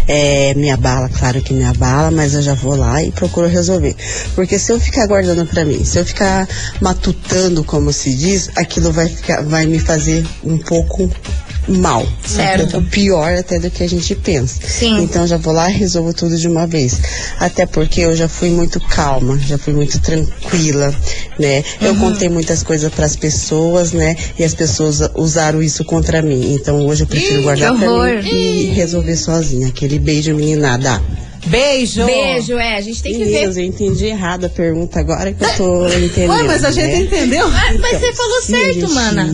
É, 0.07 0.54
me 0.54 0.71
abala, 0.71 1.09
claro 1.09 1.40
que 1.42 1.52
me 1.52 1.64
abala, 1.64 2.11
mas 2.11 2.35
eu 2.35 2.42
já 2.42 2.54
vou 2.54 2.75
lá 2.75 3.02
e 3.02 3.11
procuro 3.12 3.47
resolver. 3.47 3.95
Porque 4.35 4.59
se 4.59 4.73
eu 4.73 4.80
ficar 4.80 5.07
guardando 5.07 5.47
pra 5.47 5.64
mim, 5.64 5.85
se 5.85 5.99
eu 5.99 6.04
ficar 6.04 6.49
matutando, 6.80 7.62
como 7.64 7.92
se 7.92 8.14
diz, 8.14 8.50
aquilo 8.57 8.92
vai, 8.92 9.09
ficar, 9.09 9.42
vai 9.42 9.66
me 9.66 9.78
fazer 9.78 10.26
um 10.45 10.59
pouco 10.59 11.11
mal. 11.68 12.06
Certo. 12.25 12.70
Pouco 12.72 12.87
pior 12.88 13.32
até 13.38 13.58
do 13.58 13.70
que 13.70 13.82
a 13.82 13.88
gente 13.88 14.14
pensa. 14.14 14.60
Sim. 14.66 15.02
Então 15.02 15.26
já 15.26 15.37
vou 15.37 15.52
lá 15.52 15.70
e 15.70 15.75
resolvo 15.75 16.12
tudo 16.12 16.37
de 16.37 16.48
uma 16.48 16.66
vez. 16.66 17.00
Até 17.38 17.66
porque 17.66 18.00
eu 18.00 18.14
já 18.16 18.28
fui 18.28 18.50
muito 18.50 18.80
calma, 18.80 19.38
já 19.38 19.58
fui 19.58 19.72
muito 19.72 19.98
tranquila, 20.00 20.94
né? 21.38 21.62
Eu 21.80 21.92
Uhum. 21.92 21.98
contei 22.00 22.28
muitas 22.28 22.62
coisas 22.62 22.92
para 22.92 23.06
as 23.06 23.16
pessoas, 23.16 23.92
né? 23.92 24.16
E 24.38 24.44
as 24.44 24.54
pessoas 24.54 25.00
usaram 25.14 25.62
isso 25.62 25.84
contra 25.84 26.22
mim. 26.22 26.54
Então 26.54 26.87
hoje 26.87 27.02
eu 27.02 27.06
prefiro 27.06 27.42
guardar 27.42 27.72
que 27.72 27.78
pra 27.78 28.22
mim 28.22 28.30
e 28.32 28.64
resolver 28.75 29.16
sozinha. 29.16 29.68
Aquele 29.68 29.98
beijo 29.98 30.34
meninada. 30.34 31.00
Beijo. 31.47 32.04
Beijo, 32.04 32.59
é. 32.59 32.76
A 32.76 32.80
gente 32.80 33.02
tem 33.02 33.12
que 33.12 33.18
Meninas, 33.25 33.54
ver. 33.54 33.62
eu 33.62 33.66
entendi 33.66 34.07
errado 34.07 34.45
a 34.45 34.49
pergunta 34.49 35.00
agora 35.00 35.33
que 35.33 35.42
eu 35.45 35.57
tô 35.57 35.87
entendendo. 35.88 36.30
Ué, 36.37 36.42
mas 36.45 36.64
a 36.64 36.71
gente 36.71 36.87
né? 36.87 37.00
entendeu. 37.00 37.47
Ah, 37.47 37.75
mas 37.80 37.99
você 38.00 38.12
falou 38.12 38.42
Se 38.42 38.54
a 38.54 38.59
certo, 38.59 38.80
gente 38.80 38.92
mana. 38.92 39.33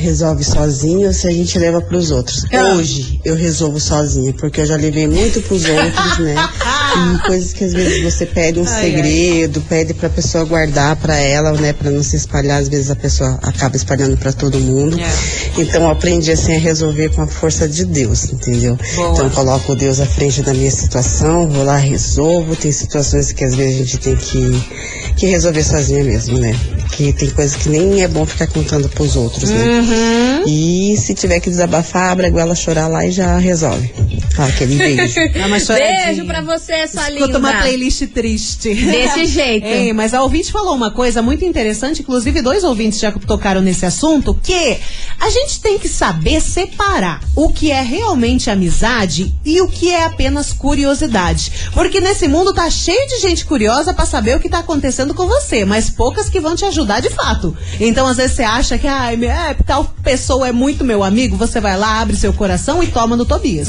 resolve 0.00 0.44
sozinho 0.44 1.08
ou 1.08 1.12
se 1.12 1.26
a 1.26 1.30
gente 1.30 1.58
leva 1.58 1.80
pros 1.80 2.10
outros. 2.10 2.44
Ah. 2.52 2.74
Hoje 2.74 3.20
eu 3.24 3.34
resolvo 3.34 3.78
sozinha, 3.80 4.32
porque 4.34 4.60
eu 4.60 4.66
já 4.66 4.76
levei 4.76 5.06
muito 5.06 5.40
pros 5.42 5.64
outros, 5.64 6.18
né? 6.18 6.34
E 6.96 7.26
coisas 7.26 7.52
que 7.52 7.64
às 7.64 7.72
vezes 7.72 8.02
você 8.02 8.26
pede 8.26 8.58
um 8.58 8.66
Ai, 8.66 8.82
segredo, 8.82 9.60
pede 9.62 9.94
pra 9.94 10.08
pessoa 10.08 10.44
guardar 10.44 10.96
pra 10.96 11.16
ela, 11.16 11.52
né? 11.52 11.72
Pra 11.72 11.90
não 11.90 12.02
se 12.02 12.16
espalhar, 12.16 12.60
às 12.60 12.68
vezes 12.68 12.90
a 12.90 12.96
pessoa 12.96 13.38
acaba 13.42 13.76
espalhando 13.76 14.16
pra 14.16 14.32
todo 14.32 14.58
mundo. 14.58 14.98
É. 14.98 15.60
Então 15.60 15.82
eu 15.82 15.90
aprendi 15.90 16.32
assim 16.32 16.54
a 16.56 16.58
resolver 16.58 17.10
com 17.10 17.22
a 17.22 17.26
força 17.26 17.68
de 17.68 17.84
Deus, 17.84 18.32
entendeu? 18.32 18.76
Boa. 18.94 19.12
Então 19.12 19.24
eu 19.26 19.30
coloco 19.30 19.76
Deus 19.76 20.00
à 20.00 20.06
frente 20.06 20.42
da 20.42 20.52
minha 20.52 20.70
situação, 20.70 21.48
vou 21.48 21.64
lá, 21.64 21.76
resolvo. 21.76 22.56
Tem 22.56 22.72
situações 22.72 23.32
que 23.32 23.44
às 23.44 23.54
vezes 23.54 23.74
a 23.74 23.78
gente 23.78 23.98
tem 23.98 24.16
que, 24.16 25.14
que 25.16 25.26
resolver 25.26 25.62
sozinha 25.62 26.04
mesmo, 26.04 26.38
né? 26.38 26.54
Que 27.00 27.14
tem 27.14 27.30
coisas 27.30 27.56
que 27.56 27.70
nem 27.70 28.02
é 28.02 28.08
bom 28.08 28.26
ficar 28.26 28.46
contando 28.46 28.86
pros 28.90 29.16
outros, 29.16 29.48
né? 29.48 29.80
Uhum. 29.80 30.44
E 30.46 30.98
se 30.98 31.14
tiver 31.14 31.40
que 31.40 31.48
desabafar, 31.48 32.10
abre 32.10 32.26
a 32.26 32.30
goela 32.30 32.54
chorar 32.54 32.88
lá 32.88 33.06
e 33.06 33.10
já 33.10 33.38
resolve. 33.38 33.90
Ah, 34.36 34.44
aquele 34.44 34.76
beijo. 34.76 35.14
Dá 35.32 35.46
uma 35.46 35.58
choradinha. 35.58 36.06
Beijo 36.06 36.26
pra 36.26 36.42
você, 36.42 36.86
sua 36.86 37.08
Escuta 37.08 37.26
linda. 37.26 37.38
uma 37.38 37.54
playlist 37.62 38.06
triste. 38.08 38.74
Desse 38.74 39.24
jeito. 39.24 39.64
Ei, 39.66 39.94
mas 39.94 40.12
a 40.12 40.22
ouvinte 40.22 40.52
falou 40.52 40.74
uma 40.74 40.90
coisa 40.90 41.22
muito 41.22 41.42
interessante, 41.42 42.02
inclusive 42.02 42.42
dois 42.42 42.64
ouvintes 42.64 43.00
já 43.00 43.10
tocaram 43.12 43.62
nesse 43.62 43.86
assunto, 43.86 44.34
que 44.34 44.76
a 45.18 45.30
gente 45.30 45.58
tem 45.60 45.78
que 45.78 45.88
saber 45.88 46.38
separar 46.42 47.22
o 47.34 47.48
que 47.48 47.70
é 47.70 47.80
realmente 47.80 48.50
amizade 48.50 49.34
e 49.42 49.58
o 49.62 49.68
que 49.68 49.90
é 49.90 50.04
apenas 50.04 50.52
curiosidade. 50.52 51.70
Porque 51.72 51.98
nesse 51.98 52.28
mundo 52.28 52.52
tá 52.52 52.68
cheio 52.68 53.08
de 53.08 53.20
gente 53.20 53.46
curiosa 53.46 53.94
pra 53.94 54.04
saber 54.04 54.36
o 54.36 54.40
que 54.40 54.50
tá 54.50 54.58
acontecendo 54.58 55.14
com 55.14 55.26
você, 55.26 55.64
mas 55.64 55.88
poucas 55.88 56.28
que 56.28 56.40
vão 56.40 56.54
te 56.54 56.66
ajudar 56.66 56.89
de 56.98 57.10
fato. 57.10 57.56
Então, 57.78 58.06
às 58.06 58.16
vezes 58.16 58.36
você 58.36 58.42
acha 58.42 58.78
que 58.78 58.88
meu, 59.16 59.30
é, 59.30 59.54
tal 59.66 59.84
pessoa 60.02 60.48
é 60.48 60.52
muito 60.52 60.84
meu 60.84 61.04
amigo, 61.04 61.36
você 61.36 61.60
vai 61.60 61.76
lá, 61.76 62.00
abre 62.00 62.16
seu 62.16 62.32
coração 62.32 62.82
e 62.82 62.86
toma 62.86 63.16
no 63.16 63.24
Tobias. 63.24 63.68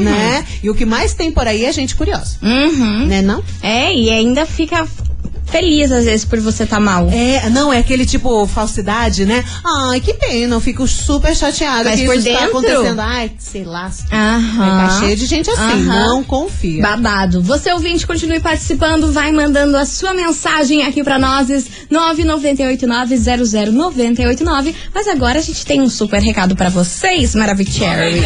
Né? 0.00 0.44
E 0.62 0.70
o 0.70 0.74
que 0.74 0.84
mais 0.84 1.14
tem 1.14 1.30
por 1.30 1.46
aí 1.46 1.64
é 1.64 1.72
gente 1.72 1.94
curiosa. 1.94 2.38
Uhum. 2.42 3.06
Né, 3.06 3.22
não? 3.22 3.44
É, 3.62 3.94
e 3.94 4.10
ainda 4.10 4.46
fica 4.46 4.86
feliz 5.56 5.90
às 5.90 6.04
vezes 6.04 6.24
por 6.24 6.38
você 6.40 6.64
tá 6.66 6.78
mal. 6.78 7.08
É, 7.10 7.48
não, 7.50 7.72
é 7.72 7.78
aquele 7.78 8.04
tipo 8.04 8.46
falsidade, 8.46 9.24
né? 9.24 9.42
Ai, 9.64 10.00
que 10.00 10.12
pena, 10.14 10.54
eu 10.56 10.60
fico 10.60 10.86
super 10.86 11.34
chateada 11.34 11.90
Mas 11.90 12.00
que 12.00 12.06
por 12.06 12.14
isso 12.16 12.28
tá 12.30 12.40
dentro? 12.40 12.58
acontecendo. 12.58 13.00
Ai, 13.00 13.32
sei 13.38 13.64
lá. 13.64 13.90
Aham. 14.12 14.88
Tá 14.88 15.00
cheio 15.00 15.16
de 15.16 15.26
gente 15.26 15.50
assim, 15.50 15.60
Aham. 15.62 16.08
não 16.08 16.22
confia. 16.24 16.82
Babado. 16.82 17.40
Você 17.42 17.72
ouvinte, 17.72 18.06
continue 18.06 18.40
participando, 18.40 19.10
vai 19.12 19.32
mandando 19.32 19.76
a 19.76 19.84
sua 19.86 20.12
mensagem 20.14 20.84
aqui 20.84 21.02
pra 21.02 21.18
nós, 21.18 21.48
998900989. 21.90 24.74
Mas 24.94 25.08
agora 25.08 25.38
a 25.38 25.42
gente 25.42 25.64
tem 25.64 25.80
um 25.80 25.88
super 25.88 26.20
recado 26.20 26.54
pra 26.54 26.68
vocês, 26.68 27.34
Maravicherry. 27.34 28.20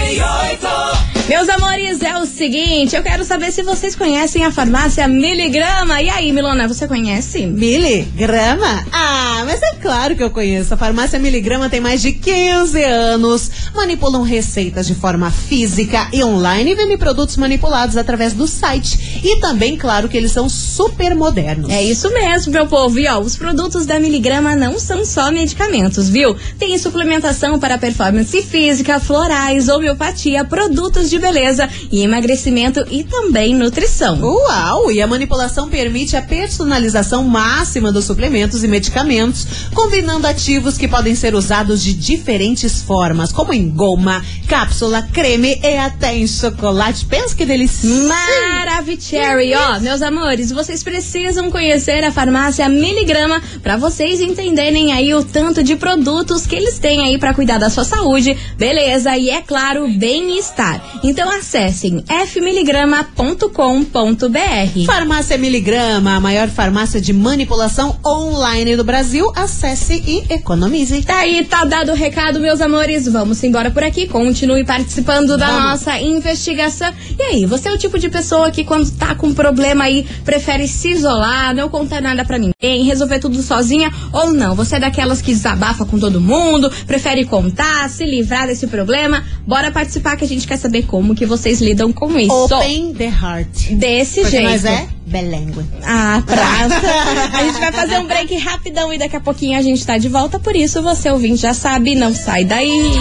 Meus 1.29 1.49
amores, 1.49 2.03
é 2.03 2.19
o 2.19 2.27
seguinte, 2.27 2.97
eu 2.97 3.03
quero 3.03 3.25
saber 3.25 3.53
se 3.53 3.63
vocês 3.63 3.95
conhecem 3.95 4.45
a 4.45 4.51
farmácia 4.51 5.07
Miligrama. 5.07 6.03
E 6.03 6.11
aí, 6.11 6.33
Milona, 6.33 6.67
você 6.67 6.89
conhece? 7.21 7.47
Miligrama? 7.47 8.85
Ah, 8.91 9.43
mas 9.45 9.61
é 9.63 9.75
claro 9.75 10.17
que 10.17 10.23
eu 10.23 10.31
conheço. 10.31 10.73
A 10.73 10.77
farmácia 10.77 11.19
Miligrama 11.19 11.69
tem 11.69 11.81
mais 11.81 12.01
de 12.01 12.13
15 12.13 12.83
anos. 12.83 13.51
Manipulam 13.75 14.23
receitas 14.23 14.87
de 14.87 14.95
forma 14.95 15.31
física 15.31 16.09
e 16.13 16.25
online 16.25 16.73
e 16.73 16.75
vendem 16.75 16.97
produtos 16.97 17.37
manipulados 17.37 17.97
através 17.97 18.33
do 18.33 18.47
site. 18.47 19.21
E 19.23 19.39
também, 19.41 19.77
claro, 19.77 20.09
que 20.09 20.17
eles 20.17 20.33
são 20.33 20.49
super 20.49 21.15
modernos. 21.15 21.71
É 21.71 21.83
isso 21.83 22.11
mesmo, 22.13 22.53
meu 22.53 22.67
povo. 22.67 22.99
E 22.99 23.07
ó, 23.07 23.21
os 23.21 23.37
produtos 23.37 23.85
da 23.85 24.01
Miligrama 24.01 24.57
não 24.57 24.79
são 24.79 25.05
só 25.05 25.31
medicamentos, 25.31 26.09
viu? 26.09 26.37
Tem 26.59 26.77
suplementação 26.79 27.59
para 27.59 27.79
performance 27.79 28.43
física, 28.43 28.99
florais, 28.99 29.69
homeopatia, 29.69 30.45
produtos 30.45 31.11
de 31.11 31.19
beleza 31.19 31.69
e 31.93 32.03
emagrecimento 32.03 32.85
e 32.91 33.05
também 33.05 33.55
nutrição. 33.55 34.19
Uau! 34.21 34.91
E 34.91 35.03
a 35.03 35.07
manipulação 35.07 35.69
permite 35.69 36.17
a 36.17 36.23
personalização 36.23 37.00
máxima 37.25 37.93
dos 37.93 38.05
suplementos 38.05 38.65
e 38.65 38.69
medicamentos, 38.69 39.47
combinando 39.75 40.27
ativos 40.27 40.77
que 40.77 40.89
podem 40.89 41.15
ser 41.15 41.35
usados 41.35 41.83
de 41.83 41.95
diferentes 41.95 42.83
formas, 42.83 43.33
como 43.33 43.53
em 43.53 43.69
goma, 43.69 44.23
cápsula, 44.49 45.03
creme 45.13 45.59
e 45.63 45.79
até 45.79 46.17
em 46.17 46.27
chocolate. 46.27 47.05
Pensa 47.07 47.35
que 47.35 47.45
delícia! 47.45 47.89
Maravicherry, 48.09 49.55
ó, 49.55 49.81
meus 49.81 50.03
amores, 50.03 50.51
vocês 50.51 50.83
precisam 50.83 51.51
conhecer 51.51 52.05
a 52.05 52.13
farmácia 52.13 52.69
Miligrama 52.69 53.43
para 53.63 53.77
vocês 53.77 54.21
entenderem 54.21 54.93
aí 54.93 55.15
o 55.15 55.25
tanto 55.25 55.63
de 55.63 55.77
produtos 55.77 56.47
que 56.47 56.57
eles 56.57 56.79
têm 56.79 57.03
aí 57.03 57.19
para 57.19 57.35
cuidar 57.35 57.59
da 57.59 57.71
sua 57.71 57.85
saúde, 57.85 58.37
beleza 58.57 59.17
e 59.17 59.31
é 59.31 59.41
claro, 59.41 59.89
bem-estar. 59.89 61.01
Então 61.05 61.31
acessem 61.31 62.05
fmiligrama.com.br. 62.27 64.87
Farmácia 64.87 65.39
Miligrama, 65.39 66.17
a 66.17 66.21
maior 66.21 66.49
farmácia 66.49 66.90
de 66.99 67.13
manipulação 67.13 67.99
online 68.05 68.75
do 68.75 68.83
Brasil. 68.83 69.31
Acesse 69.37 70.03
e 70.07 70.33
economize. 70.33 71.03
Tá 71.03 71.19
aí, 71.19 71.45
tá 71.45 71.67
dado 71.67 71.93
o 71.93 71.95
recado, 71.95 72.41
meus 72.41 72.63
amores. 72.63 73.05
Vamos 73.05 73.45
embora 73.45 73.71
por 73.71 73.83
aqui. 73.83 74.07
Continue 74.07 74.65
participando 74.65 75.37
da 75.37 75.49
Vamos. 75.49 75.63
nossa 75.63 76.01
investigação. 76.01 76.91
E 77.19 77.23
aí, 77.23 77.45
você 77.45 77.69
é 77.69 77.73
o 77.73 77.77
tipo 77.77 77.99
de 77.99 78.09
pessoa 78.09 78.51
que 78.51 78.65
quando 78.65 78.91
tá 78.93 79.15
com 79.15 79.35
problema 79.35 79.85
aí, 79.85 80.07
prefere 80.25 80.67
se 80.67 80.93
isolar, 80.93 81.55
não 81.55 81.69
contar 81.69 82.01
nada 82.01 82.25
pra 82.25 82.39
ninguém, 82.39 82.85
resolver 82.85 83.19
tudo 83.19 83.43
sozinha 83.43 83.93
ou 84.13 84.33
não? 84.33 84.55
Você 84.55 84.77
é 84.77 84.81
daquelas 84.81 85.21
que 85.21 85.33
desabafa 85.33 85.85
com 85.85 85.99
todo 85.99 86.21
mundo, 86.21 86.71
prefere 86.87 87.27
contar, 87.27 87.91
se 87.91 88.07
livrar 88.07 88.47
desse 88.47 88.67
problema? 88.67 89.23
Bora 89.47 89.71
participar 89.71 90.17
que 90.17 90.25
a 90.25 90.29
gente 90.29 90.47
quer 90.47 90.57
saber 90.57 90.85
como 90.85 91.15
que 91.15 91.27
vocês 91.27 91.61
lidam 91.61 91.93
com 91.93 92.19
isso. 92.19 92.33
Open 92.33 92.95
the 92.95 93.07
heart. 93.09 93.73
Desse 93.73 94.21
Porque 94.21 94.37
jeito. 94.37 94.51
nós 94.51 94.65
é 94.65 94.89
belengue. 95.11 95.67
Ah, 95.85 96.23
praça. 96.25 96.81
a 97.37 97.45
gente 97.45 97.61
vai 97.61 97.73
fazer 97.73 97.99
um 97.99 98.07
break 98.07 98.35
rapidão 98.37 98.93
e 98.93 98.99
daqui 98.99 99.17
a 99.17 99.21
pouquinho 99.21 99.59
a 99.59 99.63
gente 99.63 99.85
tá 99.85 99.99
de 99.99 100.09
volta. 100.09 100.39
Por 100.39 100.57
isso, 100.57 100.83
você 100.83 101.11
ouvinte 101.11 101.43
já 101.43 101.53
sabe, 101.53 101.95
não 101.95 102.15
sai 102.15 102.45
daí. 102.45 102.93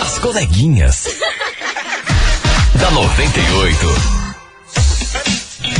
As 0.00 0.18
coleguinhas. 0.18 1.04
da 2.80 2.90
98. 2.90 4.17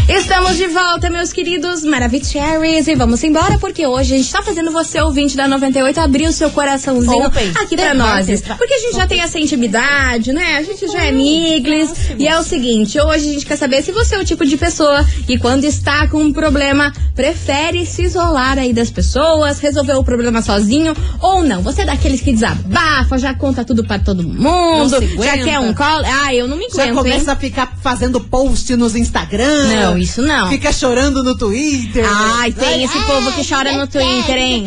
Estamos 0.08 0.56
de 0.56 0.66
volta, 0.68 1.10
meus 1.10 1.34
queridos 1.34 1.84
Maravicheries. 1.84 2.88
E 2.88 2.94
vamos 2.94 3.22
embora, 3.22 3.58
porque 3.58 3.86
hoje 3.86 4.14
a 4.14 4.16
gente 4.16 4.32
tá 4.32 4.40
fazendo 4.40 4.70
você, 4.70 4.98
ouvinte 5.02 5.36
da 5.36 5.46
98, 5.46 6.00
abrir 6.00 6.26
o 6.26 6.32
seu 6.32 6.50
coraçãozinho 6.50 7.26
Open. 7.26 7.52
aqui 7.56 7.76
pra 7.76 7.92
nós. 7.92 8.26
Porque 8.56 8.72
a 8.72 8.78
gente 8.78 8.96
já 8.96 9.06
tem 9.06 9.20
essa 9.20 9.38
intimidade, 9.38 10.32
né? 10.32 10.56
A 10.56 10.62
gente 10.62 10.88
já 10.88 11.04
é 11.04 11.12
miglis. 11.12 11.90
E 12.18 12.26
é 12.26 12.38
o 12.38 12.42
seguinte, 12.42 12.98
hoje 12.98 13.28
a 13.28 13.32
gente 13.34 13.44
quer 13.44 13.56
saber 13.56 13.82
se 13.82 13.92
você 13.92 14.14
é 14.14 14.18
o 14.18 14.24
tipo 14.24 14.46
de 14.46 14.56
pessoa 14.56 15.04
que 15.26 15.38
quando 15.38 15.64
está 15.64 16.08
com 16.08 16.22
um 16.22 16.32
problema, 16.32 16.90
prefere 17.14 17.84
se 17.84 18.02
isolar 18.04 18.58
aí 18.58 18.72
das 18.72 18.90
pessoas, 18.90 19.58
resolver 19.58 19.94
o 19.94 20.02
problema 20.02 20.40
sozinho 20.40 20.94
ou 21.20 21.44
não. 21.44 21.60
Você 21.62 21.82
é 21.82 21.84
daqueles 21.84 22.22
que 22.22 22.32
desabafa, 22.32 23.18
já 23.18 23.34
conta 23.34 23.62
tudo 23.62 23.84
pra 23.84 23.98
todo 23.98 24.22
mundo, 24.22 24.98
já 25.22 25.36
quer 25.36 25.58
um 25.58 25.74
colo. 25.74 26.04
Ah, 26.22 26.34
eu 26.34 26.48
não 26.48 26.56
me 26.56 26.66
Já 26.70 26.84
aguento, 26.84 26.96
começa 26.96 27.30
hein? 27.30 27.36
a 27.36 27.36
ficar 27.36 27.76
fazendo 27.82 28.20
post 28.20 28.74
nos 28.74 28.96
Instagram. 28.96 29.68
Não, 29.68 29.97
isso 29.98 30.22
não. 30.22 30.48
Fica 30.48 30.72
chorando 30.72 31.22
no 31.22 31.36
Twitter. 31.36 32.04
Ai, 32.08 32.52
tem 32.52 32.84
esse 32.84 32.98
povo 33.00 33.32
que 33.32 33.48
chora 33.48 33.72
no 33.72 33.86
Twitter, 33.86 34.36
hein? 34.36 34.66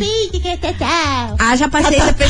Haja 1.40 1.68
paciência 1.70 2.14
pra 2.14 2.28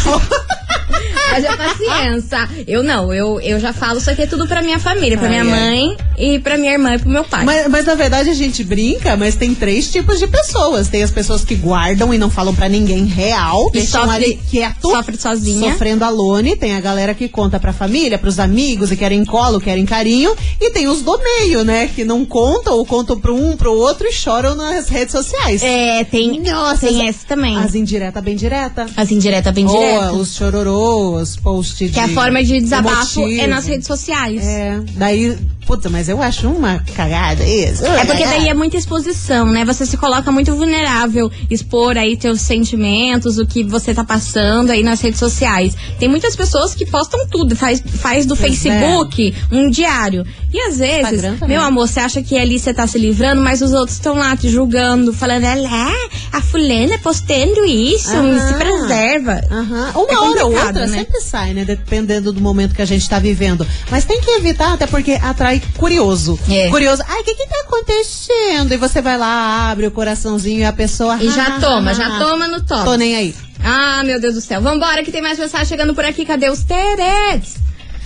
esse... 1.12 1.48
Haja 1.48 1.58
paciência. 1.58 2.50
Eu 2.68 2.84
não, 2.84 3.13
eu, 3.13 3.39
eu 3.41 3.60
já 3.60 3.74
falo 3.74 3.98
isso 4.00 4.10
aqui 4.10 4.24
é 4.24 4.27
tudo 4.27 4.48
pra 4.48 4.62
minha 4.62 4.80
família, 4.80 5.18
pra 5.18 5.30
minha 5.30 5.44
mãe 5.44 5.96
e 6.18 6.39
pra 6.39 6.58
minha 6.58 6.74
irmã 6.74 6.96
e 6.96 7.00
pro 7.00 7.10
meu 7.10 7.24
pai. 7.24 7.44
Mas, 7.46 7.68
mas 7.68 7.86
na 7.86 7.96
verdade 7.96 8.30
a 8.30 8.34
gente 8.34 8.63
brinca, 8.63 9.15
mas 9.18 9.36
tem 9.36 9.53
três 9.56 9.89
tipos 9.91 10.20
de 10.20 10.27
pessoas. 10.27 10.88
Tem 10.88 11.03
as 11.03 11.12
pessoas 11.12 11.44
que 11.44 11.56
guardam 11.56 12.13
e 12.13 12.18
não 12.18 12.30
falam 12.30 12.53
pra 12.53 12.68
ninguém 12.70 13.06
real, 13.06 13.68
E 13.70 13.74
deixam 13.80 14.01
sofre- 14.03 14.15
ali 14.25 14.39
quieto, 14.50 14.89
sofre 14.89 15.18
sozinha. 15.18 15.72
sofrendo 15.72 16.03
alone. 16.06 16.56
Tem 16.56 16.75
a 16.75 16.80
galera 16.82 17.13
que 17.13 17.27
conta 17.27 17.60
pra 17.60 17.74
família, 17.74 18.18
pros 18.18 18.39
amigos 18.39 18.91
e 18.91 18.98
querem 18.98 19.24
colo, 19.25 19.60
querem 19.60 19.86
carinho. 19.86 20.36
E 20.60 20.70
tem 20.72 20.88
os 20.88 21.01
do 21.01 21.17
meio, 21.17 21.63
né, 21.63 21.88
que 21.93 22.04
não 22.04 22.26
contam 22.26 22.74
ou 22.74 22.86
contam 22.86 23.19
pro 23.19 23.36
um, 23.36 23.56
pro 23.58 23.74
outro 23.74 24.08
e 24.08 24.12
choram 24.13 24.56
nas 24.56 24.89
redes 24.89 25.12
sociais. 25.12 25.62
É, 25.63 26.04
tem, 26.04 26.39
Nossa, 26.41 26.88
tem 26.88 27.08
esse 27.08 27.26
também. 27.26 27.58
As 27.58 27.76
indireta 27.76 28.21
bem 28.21 28.36
direta. 28.36 28.86
As 28.95 29.12
indiretas 29.12 29.54
bem 29.54 29.65
Ou 29.65 29.76
diretas. 29.78 30.13
os 30.19 30.36
chororô, 30.36 31.01
posts 31.44 31.78
de 31.78 31.90
Que 31.94 32.00
a 32.00 32.08
forma 32.10 32.44
de 32.44 32.60
desabafo 32.60 33.22
emotivo. 33.22 33.42
é 33.42 33.48
nas 33.48 33.66
redes 33.66 33.88
sociais. 33.88 34.44
É, 34.46 34.80
daí, 34.96 35.38
puta, 35.66 35.90
mas 35.90 36.08
eu 36.10 36.22
acho 36.22 36.48
uma 36.50 36.80
cagada 36.96 37.44
isso. 37.46 37.86
É 37.86 38.06
porque 38.06 38.26
daí 38.26 38.48
é 38.50 38.54
muita 38.54 38.78
exposição, 38.78 39.46
né? 39.46 39.64
Você 39.66 39.86
se 39.86 39.98
coloca 39.98 40.32
muito 40.32 40.54
vulnerável, 40.56 41.32
expor 41.50 41.98
aí 41.98 42.16
teus 42.18 42.42
sentimentos, 42.42 43.38
o 43.38 43.46
que 43.46 43.64
você 43.64 43.94
tá 43.94 44.04
passando 44.04 44.70
aí 44.72 44.84
nas 44.84 45.02
redes 45.02 45.20
sociais. 45.20 45.76
Tem 46.00 46.08
muitas 46.10 46.36
pessoas 46.36 46.74
que 46.76 46.86
postam 46.86 47.28
tudo, 47.28 47.56
faz, 47.56 47.82
faz 48.00 48.26
do 48.26 48.36
Pois 48.36 48.50
Facebook 48.50 49.34
um 49.52 49.70
diário. 49.70 50.26
E 50.54 50.60
às 50.60 50.78
vezes, 50.80 51.24
meu 51.48 51.62
amor, 51.62 51.88
você 51.88 52.00
acha 52.02 52.22
que 52.22 52.38
ali 52.38 52.60
você 52.60 52.74
tá 52.74 52.86
se 52.86 52.98
livrando, 52.98 53.42
mas 53.42 53.62
os 53.62 53.72
outros 53.74 53.98
estão 53.98 54.16
lá 54.16 54.36
te 54.36 54.50
julgando, 54.50 55.14
falando, 55.14 55.44
lá, 55.62 55.92
a 56.32 56.42
fulana 56.42 56.98
postando 57.00 57.64
isso, 57.66 58.10
Aham. 58.14 58.48
se 58.48 58.54
preserva. 58.56 59.42
Aham. 59.50 59.92
Uma 59.96 60.12
É 60.12 60.18
hora 60.18 60.46
ou 60.46 60.52
outra 60.54 60.88
né? 60.91 60.97
sempre 60.99 61.21
sai, 61.21 61.54
né? 61.54 61.65
Dependendo 61.65 62.32
do 62.32 62.41
momento 62.41 62.75
que 62.75 62.82
a 62.82 62.86
gente 62.86 63.08
tá 63.10 63.17
vivendo. 63.19 63.65
Mas 63.89 64.06
tem 64.06 64.21
que 64.21 64.30
evitar, 64.32 64.73
até 64.73 64.86
porque 64.86 65.13
atrai 65.13 65.62
curioso. 65.77 66.39
É. 66.49 66.69
Curioso. 66.69 67.04
Ai, 67.08 67.21
o 67.21 67.23
que 67.23 67.34
que 67.36 67.47
tá 67.47 67.56
acontecendo? 67.65 68.73
E 68.73 68.77
você 68.77 69.01
vai 69.01 69.17
lá, 69.17 69.69
abre 69.71 69.88
o 69.88 69.91
coraçãozinho 69.91 70.60
e 70.60 70.65
a 70.65 70.73
pessoa... 70.73 71.17
E 71.21 71.30
já 71.30 71.58
"Ah, 71.58 71.60
toma, 71.62 71.93
já 71.93 72.19
toma 72.19 72.47
no 72.47 72.62
top. 72.62 72.84
Tô 72.84 72.95
nem 72.95 73.15
aí. 73.15 73.36
Ah, 73.63 74.01
meu 74.04 74.19
Deus 74.19 74.36
do 74.36 74.41
céu. 74.41 74.62
Vambora 74.62 75.04
que 75.04 75.12
tem 75.12 75.21
mais 75.21 75.38
mensagem 75.38 75.67
chegando 75.67 75.93
por 75.93 76.04
aqui. 76.04 76.25
Cadê 76.25 76.49
os 76.49 76.63
Teretes? 76.63 77.56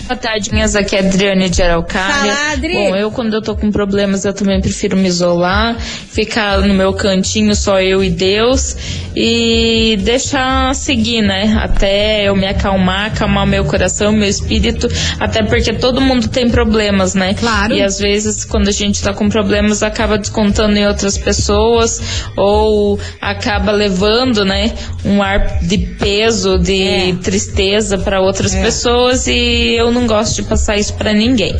Boa 0.04 0.16
tarde, 0.16 0.52
minhas. 0.54 0.76
Aqui 0.76 0.96
é 0.96 1.00
a 1.00 1.02
Adriane 1.02 1.50
de 1.50 1.64
Araucária. 1.64 2.32
Fala, 2.32 2.52
Adri. 2.52 2.74
Bom, 2.76 2.96
eu 2.96 3.10
quando 3.10 3.34
eu 3.34 3.42
tô 3.42 3.56
com 3.56 3.72
problemas, 3.72 4.24
eu 4.24 4.34
também 4.34 4.62
prefiro 4.62 4.96
me 4.96 5.08
isolar, 5.08 5.80
ficar 5.80 6.60
no 6.62 6.76
meu 6.76 6.94
cantinho, 6.94 7.56
só 7.56 7.82
eu 7.82 8.04
e 8.04 8.12
Deus, 8.12 8.78
e 9.16 9.98
deixar 10.04 10.76
seguir, 10.76 11.24
né? 11.24 11.58
Até 11.60 12.24
eu 12.30 12.36
me 12.36 12.46
acalmar, 12.46 13.08
acalmar 13.08 13.48
meu 13.48 13.66
coração, 13.66 14.12
meu 14.12 14.30
espírito, 14.30 14.88
até 15.20 15.42
porque 15.42 15.74
todo 15.74 16.00
mundo 16.00 16.28
tem 16.28 16.52
problemas, 16.52 17.16
né? 17.16 17.34
Claro. 17.34 17.74
E 17.74 17.82
às 17.82 17.98
vezes, 17.98 18.46
quando 18.46 18.68
a 18.68 18.72
gente 18.72 19.02
tá 19.02 19.12
com 19.12 19.28
problemas, 19.28 19.82
acaba 19.82 20.20
descontando 20.20 20.78
em 20.78 20.86
outras 20.86 21.18
pessoas, 21.18 22.00
ou 22.38 23.00
acaba 23.20 23.72
levando, 23.72 24.46
né, 24.46 24.72
um 25.04 25.24
ar 25.24 25.58
de 25.64 25.80
peso, 25.80 26.60
de 26.60 26.84
É. 26.84 27.16
tristeza 27.24 27.98
para 27.98 28.22
outras 28.22 28.54
pessoas 28.54 29.26
e 29.26 29.74
eu 29.76 29.85
não 29.92 30.08
gosto 30.08 30.36
de 30.36 30.44
passar 30.44 30.78
isso 30.78 30.94
para 30.94 31.14
ninguém. 31.14 31.56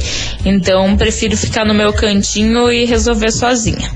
Então, 0.46 0.96
prefiro 0.98 1.36
ficar 1.38 1.66
no 1.66 1.74
meu 1.74 1.94
cantinho 1.94 2.72
e 2.72 2.86
resolver 2.86 3.32
sozinha. 3.32 3.90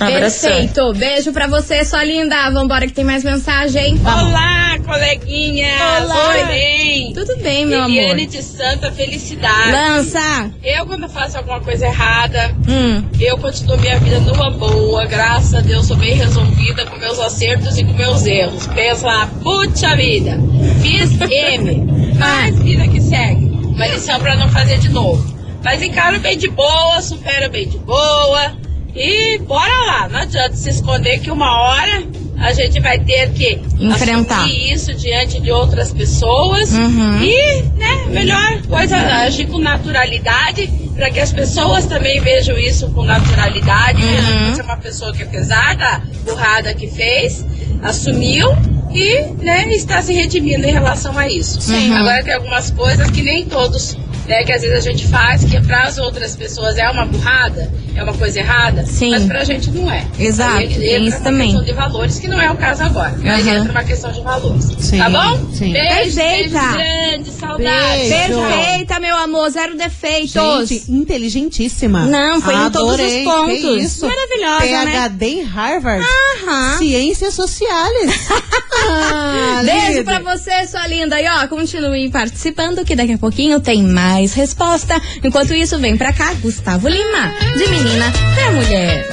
Um 0.00 0.06
abração. 0.06 0.50
Perfeito. 0.50 0.92
Beijo 0.94 1.32
pra 1.32 1.46
você, 1.46 1.84
sua 1.84 2.02
linda. 2.02 2.50
Vambora 2.50 2.86
que 2.86 2.92
tem 2.92 3.04
mais 3.04 3.22
mensagem. 3.22 4.00
Olá, 4.02 4.76
coleguinha! 4.84 5.68
Olá. 6.02 6.32
Tudo 6.34 6.46
bem? 6.48 7.12
Tudo 7.12 7.36
bem, 7.36 7.66
meu 7.66 7.84
Eliane 7.84 8.10
amor. 8.22 8.26
de 8.26 8.42
Santa 8.42 8.90
Felicidade. 8.90 9.70
Lança. 9.70 10.50
Eu, 10.64 10.86
quando 10.86 11.08
faço 11.08 11.38
alguma 11.38 11.60
coisa 11.60 11.86
errada, 11.86 12.52
Hum. 12.66 13.04
eu 13.20 13.36
continuo 13.38 13.78
minha 13.78 13.98
vida 14.00 14.18
numa 14.20 14.50
boa. 14.50 15.04
Graças 15.04 15.54
a 15.54 15.60
Deus, 15.60 15.86
sou 15.86 15.96
bem 15.96 16.14
resolvida 16.14 16.84
com 16.86 16.96
meus 16.98 17.20
acertos 17.20 17.78
e 17.78 17.84
com 17.84 17.92
meus 17.92 18.26
erros. 18.26 18.66
Pensa 18.68 19.06
lá, 19.06 19.30
puxa 19.42 19.94
vida, 19.94 20.36
fiz 20.80 21.12
M. 21.30 21.86
Mas 22.18 22.58
vida 22.58 22.88
que 22.88 23.00
segue. 23.00 23.51
Uma 23.74 23.86
lição 23.86 24.18
pra 24.20 24.36
não 24.36 24.48
fazer 24.48 24.78
de 24.78 24.88
novo. 24.88 25.34
Mas 25.64 25.82
encaro 25.82 26.18
bem 26.20 26.36
de 26.36 26.48
boa, 26.48 27.00
supero 27.00 27.50
bem 27.50 27.68
de 27.68 27.78
boa. 27.78 28.52
E 28.94 29.38
bora 29.38 29.74
lá, 29.86 30.08
não 30.08 30.20
adianta 30.20 30.54
se 30.54 30.68
esconder 30.68 31.18
que 31.20 31.30
uma 31.30 31.58
hora 31.60 32.02
a 32.38 32.52
gente 32.52 32.78
vai 32.80 32.98
ter 32.98 33.30
que 33.32 33.58
Enfrentar. 33.78 34.46
isso 34.50 34.92
diante 34.94 35.40
de 35.40 35.50
outras 35.50 35.92
pessoas 35.92 36.72
Uhum. 36.72 37.22
e, 37.22 37.62
né, 37.76 38.04
melhor 38.08 38.60
coisa 38.68 38.96
agir 38.96 39.46
com 39.46 39.58
naturalidade 39.58 40.66
para 40.94 41.08
que 41.10 41.20
as 41.20 41.32
pessoas 41.32 41.86
também 41.86 42.20
vejam 42.20 42.58
isso 42.58 42.90
com 42.90 43.04
naturalidade. 43.04 44.02
Uhum. 44.02 44.52
Você 44.54 44.60
é 44.60 44.64
uma 44.64 44.76
pessoa 44.76 45.12
que 45.12 45.22
apesar 45.22 45.76
da 45.76 46.02
burrada 46.24 46.74
que 46.74 46.88
fez, 46.88 47.46
assumiu 47.82 48.50
e, 48.94 49.22
né, 49.42 49.66
está 49.74 50.02
se 50.02 50.12
redimindo 50.12 50.66
em 50.66 50.72
relação 50.72 51.16
a 51.18 51.28
isso. 51.28 51.60
Sim. 51.60 51.92
Agora 51.94 52.22
tem 52.22 52.34
algumas 52.34 52.70
coisas 52.70 53.10
que 53.10 53.22
nem 53.22 53.46
todos 53.46 53.96
né, 54.26 54.44
que 54.44 54.52
às 54.52 54.62
vezes 54.62 54.76
a 54.76 54.80
gente 54.80 55.06
faz, 55.08 55.44
que 55.44 55.60
para 55.60 55.82
as 55.82 55.98
outras 55.98 56.36
pessoas 56.36 56.76
é 56.76 56.88
uma 56.88 57.04
burrada, 57.04 57.70
é 57.94 58.02
uma 58.02 58.12
coisa 58.14 58.38
errada, 58.38 58.84
Sim. 58.86 59.10
mas 59.10 59.24
pra 59.24 59.44
gente 59.44 59.70
não 59.70 59.90
é. 59.90 60.06
Exato, 60.18 60.58
Aí 60.58 60.68
tem 60.68 60.88
entra 60.94 60.98
isso 61.08 61.16
uma 61.18 61.24
também. 61.24 61.46
questão 61.48 61.64
de 61.64 61.72
valores, 61.72 62.18
que 62.18 62.28
não 62.28 62.40
é 62.40 62.50
o 62.50 62.56
caso 62.56 62.82
agora, 62.84 63.14
mas 63.22 63.46
Aham. 63.46 63.56
entra 63.58 63.72
uma 63.72 63.84
questão 63.84 64.12
de 64.12 64.20
valores. 64.22 64.64
Sim, 64.78 64.98
tá 64.98 65.10
bom? 65.10 65.52
sim. 65.52 65.72
Beijo, 65.72 66.14
beijo 66.14 66.14
Perfeita. 66.50 66.72
grande, 66.72 67.30
saudade. 67.30 68.08
Beijo. 68.08 68.40
Perfeita, 68.40 69.00
meu 69.00 69.16
amor, 69.16 69.50
zero 69.50 69.76
defeitos. 69.76 70.68
Gente, 70.68 70.90
inteligentíssima. 70.90 72.06
Não, 72.06 72.40
foi 72.40 72.54
em 72.54 72.70
todos 72.70 72.94
os 72.94 73.00
Adorei, 73.00 73.24
pontos. 73.24 73.58
que 73.60 73.78
isso? 73.80 74.06
Maravilhosa, 74.06 74.84
né? 74.84 75.08
PhD 75.08 75.26
em 75.26 75.42
Harvard. 75.44 76.04
Aham. 76.44 76.78
Ciências 76.78 77.34
sociais. 77.34 78.28
ah, 78.88 79.62
Beijo 79.64 80.04
pra 80.04 80.18
você, 80.20 80.66
sua 80.66 80.86
linda. 80.86 81.20
E 81.20 81.26
ó, 81.28 81.46
continue 81.48 82.10
participando 82.10 82.84
que 82.84 82.94
daqui 82.94 83.12
a 83.12 83.18
pouquinho 83.18 83.60
tem 83.60 83.82
mais 83.82 84.32
resposta. 84.34 85.00
Enquanto 85.22 85.54
isso, 85.54 85.78
vem 85.78 85.96
pra 85.96 86.12
cá, 86.12 86.32
Gustavo 86.34 86.88
Lima, 86.88 87.32
de 87.56 87.66
menina 87.82 88.12
pra 88.34 88.50
mulher. 88.52 89.08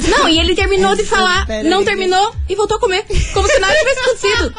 Não, 0.10 0.28
e 0.28 0.40
ele 0.40 0.54
terminou 0.56 0.94
de 0.94 1.04
falar, 1.08 1.48
não 1.64 1.80
aí. 1.80 1.86
terminou 1.86 2.34
e 2.50 2.56
voltou 2.56 2.76
a 2.76 2.80
comer. 2.82 3.06
Como 3.34 3.48
se 3.48 3.58
nada 3.60 3.74
tivesse 3.76 4.00
acontecido. 4.00 4.54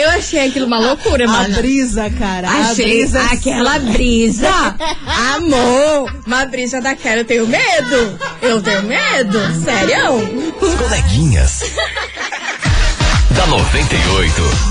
Eu 0.00 0.10
achei 0.10 0.48
aquilo 0.48 0.66
uma 0.66 0.78
loucura, 0.78 1.24
A 1.24 1.28
mano. 1.28 1.54
brisa, 1.56 2.08
cara. 2.10 2.48
a 2.48 2.70
Achei 2.70 2.84
brisa 2.86 3.18
é 3.20 3.24
aquela 3.34 3.78
brisa. 3.78 4.48
Amor, 5.36 6.10
uma 6.26 6.46
brisa 6.46 6.80
daquela 6.80 7.18
eu 7.18 7.24
tenho 7.24 7.46
medo. 7.46 8.18
Eu 8.40 8.62
tenho 8.62 8.82
medo. 8.84 9.38
Sério? 9.62 10.56
As 10.62 10.74
coleguinhas. 10.74 11.60
da 13.36 13.46
98. 13.46 14.69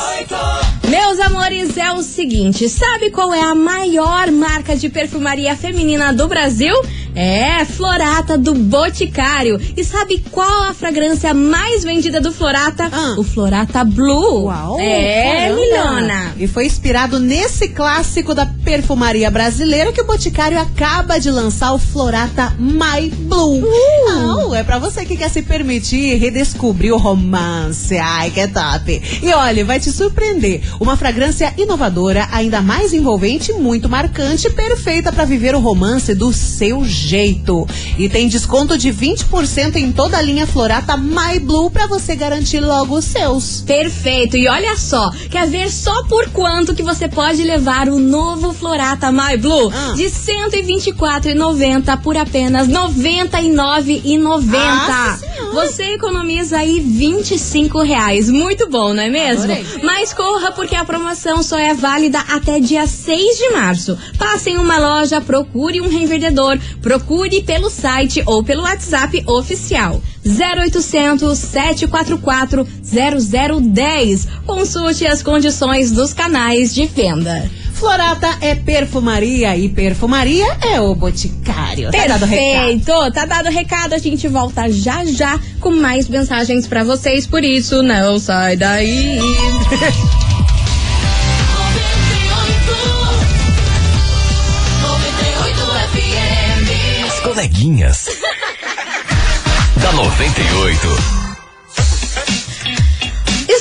Meus 0.87 1.19
amores, 1.19 1.77
é 1.77 1.91
o 1.91 2.01
seguinte, 2.01 2.67
sabe 2.67 3.11
qual 3.11 3.33
é 3.33 3.41
a 3.41 3.53
maior 3.55 4.31
marca 4.31 4.75
de 4.75 4.89
perfumaria 4.89 5.55
feminina 5.55 6.11
do 6.13 6.27
Brasil? 6.27 6.73
É, 7.15 7.65
Florata 7.65 8.37
do 8.37 8.53
Boticário. 8.53 9.59
E 9.75 9.83
sabe 9.83 10.23
qual 10.31 10.63
a 10.63 10.73
fragrância 10.73 11.33
mais 11.33 11.83
vendida 11.83 12.21
do 12.21 12.31
Florata? 12.31 12.89
Ah. 12.91 13.15
O 13.17 13.23
Florata 13.23 13.83
Blue. 13.83 14.45
Uau! 14.45 14.79
É, 14.79 15.49
caramba. 15.49 15.61
Milona. 15.61 16.33
E 16.37 16.47
foi 16.47 16.65
inspirado 16.65 17.19
nesse 17.19 17.69
clássico 17.69 18.33
da 18.33 18.45
perfumaria 18.69 19.31
brasileira 19.31 19.91
que 19.91 19.99
o 19.99 20.05
Boticário 20.05 20.59
acaba 20.59 21.19
de 21.19 21.31
lançar 21.31 21.73
o 21.73 21.79
Florata 21.79 22.55
My 22.59 23.09
Blue. 23.09 23.63
Não, 24.05 24.53
é 24.53 24.63
pra 24.63 24.77
você 24.77 25.03
que 25.03 25.17
quer 25.17 25.29
se 25.31 25.41
permitir 25.41 26.19
redescobrir 26.19 26.93
o 26.93 26.97
romance. 26.99 27.97
Ai, 27.97 28.29
que 28.29 28.47
top. 28.47 29.01
E 29.23 29.33
olha, 29.33 29.65
vai 29.65 29.79
te 29.79 29.91
surpreender. 29.91 30.61
Uma 30.79 30.95
fragrância 30.95 31.51
inovadora, 31.57 32.27
ainda 32.31 32.61
mais 32.61 32.93
envolvente, 32.93 33.51
muito 33.53 33.89
marcante, 33.89 34.51
perfeita 34.51 35.11
pra 35.11 35.25
viver 35.25 35.55
o 35.55 35.59
romance 35.59 36.13
do 36.13 36.31
seu 36.31 36.85
jeito. 36.85 37.67
E 37.97 38.07
tem 38.07 38.27
desconto 38.27 38.77
de 38.77 38.93
20% 38.93 39.77
em 39.77 39.91
toda 39.91 40.19
a 40.19 40.21
linha 40.21 40.45
Florata 40.45 40.95
My 40.95 41.39
Blue 41.39 41.71
pra 41.71 41.87
você 41.87 42.15
garantir 42.15 42.59
logo 42.59 42.99
os 42.99 43.05
seus. 43.05 43.61
Perfeito. 43.61 44.37
E 44.37 44.47
olha 44.47 44.77
só, 44.77 45.09
quer 45.31 45.47
ver 45.47 45.71
só 45.71 46.03
por 46.03 46.29
quanto 46.29 46.75
que 46.75 46.83
você 46.83 47.07
pode 47.07 47.41
levar 47.41 47.89
o 47.89 47.97
novo 47.97 48.58
Florata 48.59 49.11
My 49.11 49.37
Blue? 49.37 49.71
Ah. 49.73 49.93
De 49.95 50.03
R$ 50.03 50.09
124,90 50.09 52.01
por 52.01 52.17
apenas 52.17 52.67
R$ 52.67 52.73
99,90. 52.73 54.19
Nossa 54.19 55.17
Senhora. 55.17 55.39
Você 55.53 55.83
economiza 55.93 56.57
aí 56.57 56.79
25 56.79 57.81
reais. 57.81 58.29
Muito 58.29 58.69
bom, 58.69 58.93
não 58.93 59.01
é 59.01 59.09
mesmo? 59.09 59.45
Adorei. 59.45 59.65
Mas 59.83 60.13
corra 60.13 60.51
porque 60.51 60.75
a 60.75 60.85
promoção 60.85 61.41
só 61.41 61.57
é 61.57 61.73
válida 61.73 62.19
até 62.29 62.59
dia 62.59 62.85
6 62.85 63.37
de 63.37 63.49
março. 63.51 63.97
Passe 64.17 64.51
em 64.51 64.57
uma 64.57 64.77
loja, 64.77 65.21
procure 65.21 65.81
um 65.81 65.89
revendedor, 65.89 66.59
procure 66.81 67.41
pelo 67.43 67.69
site 67.69 68.21
ou 68.25 68.43
pelo 68.43 68.63
WhatsApp 68.63 69.23
oficial. 69.25 70.01
0800 70.25 71.37
744 71.37 72.67
0010. 72.83 74.27
Consulte 74.45 75.07
as 75.07 75.23
condições 75.23 75.91
dos 75.91 76.13
canais 76.13 76.73
de 76.73 76.85
venda. 76.85 77.49
Florata 77.79 78.37
é 78.41 78.55
perfumaria 78.55 79.55
e 79.55 79.69
perfumaria 79.69 80.45
é 80.61 80.81
o 80.81 80.93
boticário. 80.93 81.89
Tá 81.89 82.07
dado 82.07 82.23
o 82.23 82.25
recado. 82.25 82.65
Perfeito, 82.65 83.11
tá 83.13 83.25
dado 83.25 83.45
o 83.47 83.51
recado. 83.51 83.93
A 83.93 83.97
gente 83.97 84.27
volta 84.27 84.69
já 84.69 85.05
já 85.05 85.39
com 85.61 85.71
mais 85.71 86.09
mensagens 86.09 86.67
pra 86.67 86.83
vocês. 86.83 87.25
Por 87.25 87.41
isso, 87.41 87.81
não 87.81 88.19
sai 88.19 88.57
daí. 88.57 89.17
As 97.07 97.19
coleguinhas. 97.21 98.07
da 99.81 99.93
98. 99.93 101.18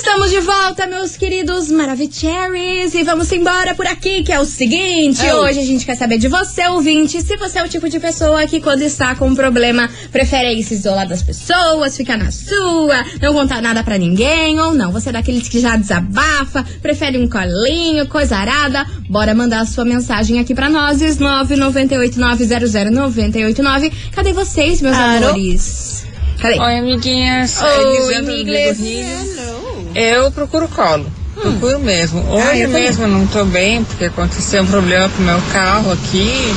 Estamos 0.08 0.30
de 0.30 0.40
volta, 0.40 0.86
meus 0.86 1.18
queridos 1.18 1.70
Maravicheries, 1.70 2.94
e 2.94 3.02
vamos 3.02 3.30
embora 3.30 3.74
por 3.74 3.86
aqui, 3.86 4.22
que 4.22 4.32
é 4.32 4.40
o 4.40 4.44
seguinte, 4.46 5.20
É 5.20 5.34
hoje 5.34 5.60
a 5.60 5.64
gente 5.64 5.84
quer 5.84 5.96
saber 5.96 6.16
de 6.16 6.28
você, 6.28 6.66
ouvinte, 6.68 7.20
se 7.20 7.36
você 7.36 7.58
é 7.58 7.62
o 7.62 7.68
tipo 7.68 7.90
de 7.90 8.00
pessoa 8.00 8.46
que 8.46 8.58
quando 8.58 8.80
está 8.80 9.14
com 9.14 9.28
um 9.28 9.34
problema, 9.34 9.86
prefere 10.10 10.62
se 10.62 10.72
isolar 10.72 11.06
das 11.06 11.22
pessoas, 11.22 11.94
ficar 11.94 12.16
na 12.16 12.30
sua, 12.30 13.04
não 13.20 13.34
contar 13.34 13.60
nada 13.60 13.84
pra 13.84 13.98
ninguém, 13.98 14.58
ou 14.58 14.72
não, 14.72 14.90
você 14.90 15.10
é 15.10 15.12
daqueles 15.12 15.46
que 15.46 15.60
já 15.60 15.76
desabafa, 15.76 16.64
prefere 16.80 17.18
um 17.18 17.28
colinho, 17.28 18.08
coisa 18.08 18.38
arada, 18.38 18.86
bora 19.10 19.34
mandar 19.34 19.60
a 19.60 19.66
sua 19.66 19.84
mensagem 19.84 20.40
aqui 20.40 20.54
pra 20.54 20.70
nós, 20.70 21.02
998900989, 21.02 23.92
cadê 24.10 24.32
vocês, 24.32 24.80
meus 24.80 24.96
Alô? 24.96 25.28
amores? 25.28 26.06
Cadê? 26.40 26.58
Oi, 26.58 26.78
amiguinhas. 26.78 27.60
Oi, 27.60 28.14
Elisandra 28.14 29.47
Eu 29.94 30.30
procuro 30.30 30.68
colo. 30.68 31.06
Procuro 31.34 31.78
mesmo. 31.78 32.20
Ah, 32.28 32.34
Hoje 32.50 32.62
também. 32.62 32.82
mesmo 32.82 33.06
não 33.06 33.26
tô 33.26 33.44
bem, 33.44 33.84
porque 33.84 34.06
aconteceu 34.06 34.62
um 34.62 34.66
problema 34.66 35.08
com 35.08 35.22
o 35.22 35.26
meu 35.26 35.40
carro 35.52 35.92
aqui. 35.92 36.52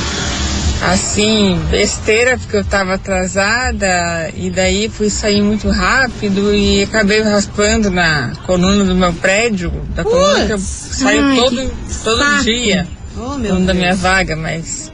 Assim, 0.90 1.56
besteira, 1.70 2.36
porque 2.36 2.56
eu 2.56 2.64
tava 2.64 2.94
atrasada 2.94 4.32
e 4.34 4.50
daí 4.50 4.88
fui 4.88 5.08
sair 5.08 5.40
muito 5.40 5.70
rápido 5.70 6.52
e 6.52 6.82
acabei 6.82 7.22
raspando 7.22 7.88
na 7.88 8.32
coluna 8.46 8.84
do 8.84 8.92
meu 8.92 9.12
prédio, 9.12 9.70
da 9.94 10.02
coluna 10.02 10.44
que 10.44 10.52
eu 10.52 10.58
saio 10.58 11.22
Ai, 11.24 11.36
todo, 11.36 11.72
todo 12.02 12.18
saco. 12.18 12.42
dia, 12.42 12.86
Oh, 13.16 13.36
meu 13.38 13.60
da 13.60 13.74
minha 13.74 13.94
vaga, 13.94 14.34
mas 14.34 14.90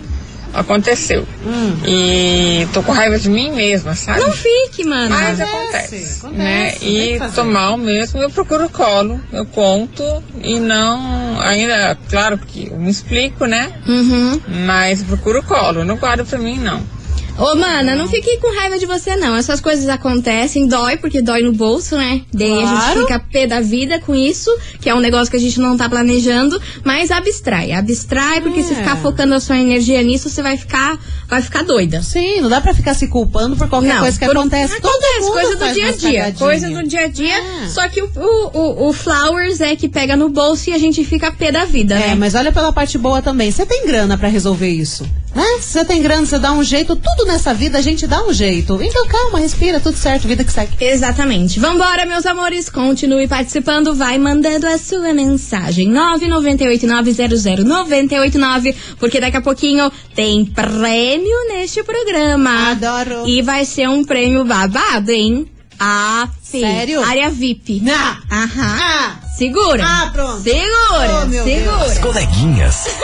aconteceu. 0.53 1.27
Hum. 1.45 1.77
E 1.87 2.67
tô 2.73 2.83
com 2.83 2.93
raiva 2.93 3.19
de 3.19 3.29
mim 3.29 3.53
mesma, 3.53 3.95
sabe? 3.95 4.21
Não 4.21 4.33
fique, 4.33 4.85
mano. 4.85 5.11
Mas 5.11 5.41
Acontece, 5.41 6.21
acontece, 6.21 6.27
né? 6.29 6.75
E 6.83 7.19
tô 7.35 7.45
mal 7.45 7.77
mesmo, 7.77 8.21
eu 8.21 8.31
procuro 8.31 8.69
colo, 8.69 9.21
eu 9.33 9.47
conto 9.47 10.03
e 10.43 10.59
não, 10.59 11.41
ainda, 11.41 11.97
claro 12.09 12.39
que 12.39 12.69
eu 12.69 12.79
me 12.79 12.91
explico, 12.91 13.47
né? 13.47 13.73
Uhum. 13.87 14.41
Mas 14.67 15.03
procuro 15.03 15.43
colo, 15.43 15.85
não 15.85 15.97
guardo 15.97 16.25
pra 16.25 16.39
mim 16.39 16.59
não. 16.59 16.98
Ô, 17.39 17.55
mana, 17.55 17.95
não 17.95 18.09
fique 18.09 18.37
com 18.39 18.53
raiva 18.59 18.79
de 18.79 18.85
você, 18.87 19.15
não. 19.15 19.37
Essas 19.37 19.61
coisas 19.61 19.89
acontecem, 19.89 20.67
dói, 20.67 20.97
porque 20.97 21.23
dói 21.23 21.41
no 21.43 21.53
bolso, 21.53 21.97
né? 21.97 22.23
Daí 22.35 22.51
a 22.53 22.67
gente 22.67 22.69
Claro. 22.71 23.01
fica 23.03 23.19
pé 23.21 23.47
da 23.47 23.61
vida 23.61 24.01
com 24.01 24.13
isso, 24.15 24.51
que 24.81 24.91
é 24.91 24.95
um 24.95 24.99
negócio 24.99 25.31
que 25.31 25.37
a 25.37 25.41
gente 25.41 25.61
não 25.61 25.77
tá 25.77 25.89
planejando, 25.89 26.61
mas 26.85 27.13
abstrai. 27.13 27.71
Abstrai, 27.71 28.41
porque 28.41 28.63
se 28.63 28.73
É. 28.73 28.77
ficar 28.77 28.97
focando 28.97 29.35
a 29.35 29.41
sua 29.41 29.57
energia 29.57 30.03
nisso, 30.03 30.29
você 30.29 30.43
vai 30.43 30.57
ficar, 30.57 30.99
vai 31.29 31.41
ficar 31.41 31.63
doida. 31.63 32.03
Sim, 32.03 32.41
não 32.41 32.49
dá 32.49 32.61
pra 32.61 32.75
ficar 32.75 32.95
se 32.95 33.07
culpando 33.07 33.57
por 33.57 33.69
qualquer 33.69 33.95
Não, 33.95 34.01
coisa 34.01 34.19
que 34.19 34.27
por- 34.27 34.37
acontece. 34.37 34.81
Todo 34.81 34.91
Acontece, 34.91 35.31
coisa 35.31 35.57
do 35.57 35.73
dia 35.75 35.89
a 35.89 35.93
dia. 35.93 36.35
Coisa 36.37 36.69
do 36.71 36.83
dia 36.89 37.01
a 37.05 37.09
dia. 37.09 37.37
É. 37.39 37.69
Só 37.69 37.89
que 37.89 38.03
o, 38.03 38.11
o, 38.17 38.89
o, 38.89 38.93
Flowers 38.93 39.61
é 39.61 39.77
que 39.77 39.89
pega 39.89 40.17
no 40.17 40.29
bolso 40.29 40.71
e 40.71 40.73
a 40.73 40.79
gente 40.79 41.05
fica 41.05 41.31
pé 41.31 41.53
da 41.53 41.65
vida, 41.65 41.95
É, 41.95 42.09
né? 42.09 42.15
mas 42.17 42.35
olha 42.35 42.51
pela 42.51 42.73
parte 42.73 42.99
boa 42.99 43.23
também. 43.23 43.51
Você 43.53 43.65
tem 43.65 43.87
grana 43.87 44.19
pra 44.19 44.27
resolver 44.29 44.69
isso. 44.69 45.07
Né? 45.35 45.45
Se 45.61 45.73
você 45.73 45.85
tem 45.85 46.01
grana, 46.03 46.25
você 46.27 46.39
dá 46.39 46.53
um 46.53 46.65
jeito. 46.65 46.97
Tudo 46.97 47.27
nessa 47.27 47.53
vida 47.55 47.79
a 47.79 47.83
gente 47.83 48.07
dá 48.07 48.25
um 48.25 48.33
jeito. 48.33 48.81
Então 48.83 49.07
calma, 49.07 49.39
respira, 49.39 49.79
tudo 49.79 49.97
certo, 49.97 50.27
vida 50.27 50.43
que 50.43 50.51
segue. 50.53 50.73
Exatamente. 50.81 51.61
Vambora, 51.61 52.07
meus 52.07 52.25
amores. 52.27 52.69
Continue 52.71 53.29
participando. 53.29 53.95
Vai 53.95 54.19
mandando 54.19 54.67
a 54.67 54.79
sua 54.79 55.13
mensagem. 55.13 55.91
998900989. 55.93 58.75
Porque 58.99 59.21
daqui 59.21 59.37
a 59.37 59.41
pouquinho 59.43 59.91
tem 60.15 60.45
prêmio 60.45 61.49
neste 61.49 61.83
programa. 61.83 62.71
Adoro. 62.71 63.27
E 63.29 63.43
vai 63.43 63.65
ser 63.65 63.89
um 63.89 64.05
prêmio 64.05 64.45
babado, 64.45 65.11
hein? 65.11 65.47
Ah, 65.79 66.29
sim. 66.43 66.61
Sério? 66.61 67.03
Área 67.05 67.31
VIP. 67.31 67.83
Ah, 67.89 68.19
Aham. 68.33 68.79
ah, 68.81 69.17
Segura. 69.37 69.85
Ah, 69.87 70.11
pronto. 70.13 70.43
Segura. 70.43 71.21
Oh, 71.23 71.27
meu 71.27 71.45
segura. 71.45 71.85
As 71.85 71.99
coleguinhas. 71.99 72.87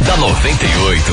da 0.00 0.16
98. 0.16 1.12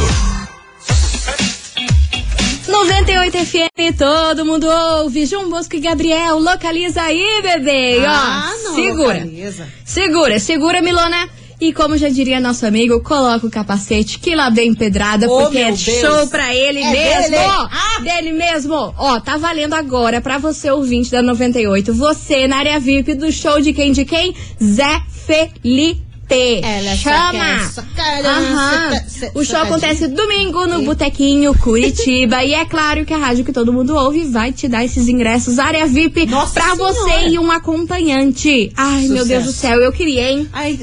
98 2.68 3.38
FM, 3.46 3.98
todo 3.98 4.46
mundo 4.46 4.68
ouve. 4.68 5.26
João 5.26 5.50
Bosco 5.50 5.76
e 5.76 5.80
Gabriel, 5.80 6.40
localiza 6.40 7.02
aí, 7.02 7.42
bebê. 7.42 8.00
E, 8.00 8.06
ó, 8.06 8.10
ah, 8.10 8.52
não, 8.64 8.76
segura. 8.76 9.14
localiza. 9.20 9.68
Segura, 9.86 10.40
segura, 10.40 10.82
Milona. 10.82 11.30
E 11.60 11.72
como 11.72 11.96
já 11.96 12.10
diria 12.10 12.40
nosso 12.40 12.66
amigo, 12.66 13.02
coloca 13.04 13.46
o 13.46 13.52
capacete 13.52 14.18
que 14.18 14.34
lá 14.36 14.50
bem 14.50 14.74
pedrada, 14.74 15.28
Oh, 15.30 15.44
porque 15.44 15.60
é 15.60 15.66
Deus. 15.66 15.80
show 15.80 16.26
pra 16.28 16.56
ele 16.56 16.80
É 16.82 16.92
mesmo. 16.92 17.30
dele. 17.32 17.36
Ah. 17.46 18.00
Dele 18.02 18.32
mesmo. 18.32 18.74
Ó, 18.98 19.20
tá 19.20 19.38
valendo 19.38 19.74
agora 19.76 20.20
pra 20.22 20.40
você, 20.40 20.72
ouvinte 20.72 21.12
da 21.12 21.22
98. 21.22 21.94
Você 21.94 22.48
na 22.48 22.58
área 22.58 22.80
VIP 22.80 23.14
do 23.14 23.32
show 23.32 23.62
de 23.62 23.74
quem 23.74 23.92
de 23.92 24.06
quem? 24.06 24.34
Zé 24.62 25.02
Felipe. 25.28 26.02
Ela 26.36 26.96
só 26.96 27.10
Chama! 27.10 27.32
quer 27.32 27.66
socar, 27.72 28.26
Aham. 28.26 28.92
O 29.36 29.44
show 29.44 29.60
acontece 29.60 30.08
domingo 30.08 30.66
no 30.66 30.82
Botequinho 30.84 31.54
Curitiba. 31.58 32.44
e 32.44 32.54
é 32.54 32.66
claro 32.66 33.06
que 33.06 33.14
a 33.14 33.18
rádio 33.18 33.44
que 33.46 33.52
todo 33.52 33.72
mundo 33.74 33.96
ouve 33.96 34.24
vai 34.26 34.52
te 34.52 34.68
dar 34.68 34.84
esses 34.86 35.08
ingressos 35.08 35.60
área 35.60 35.86
VIP 35.86 36.26
Nossa 36.26 36.54
pra 36.54 36.76
Senhora. 36.76 36.94
você 36.94 37.28
e 37.30 37.38
um 37.40 37.52
acompanhante. 37.52 38.72
Ai, 38.76 39.08
meu. 39.08 39.26
Deus 39.26 39.46
do 39.46 39.52
céu, 39.52 39.80
eu 39.80 39.92
queria, 39.92 40.32
hein? 40.32 40.50
Ai, 40.54 40.80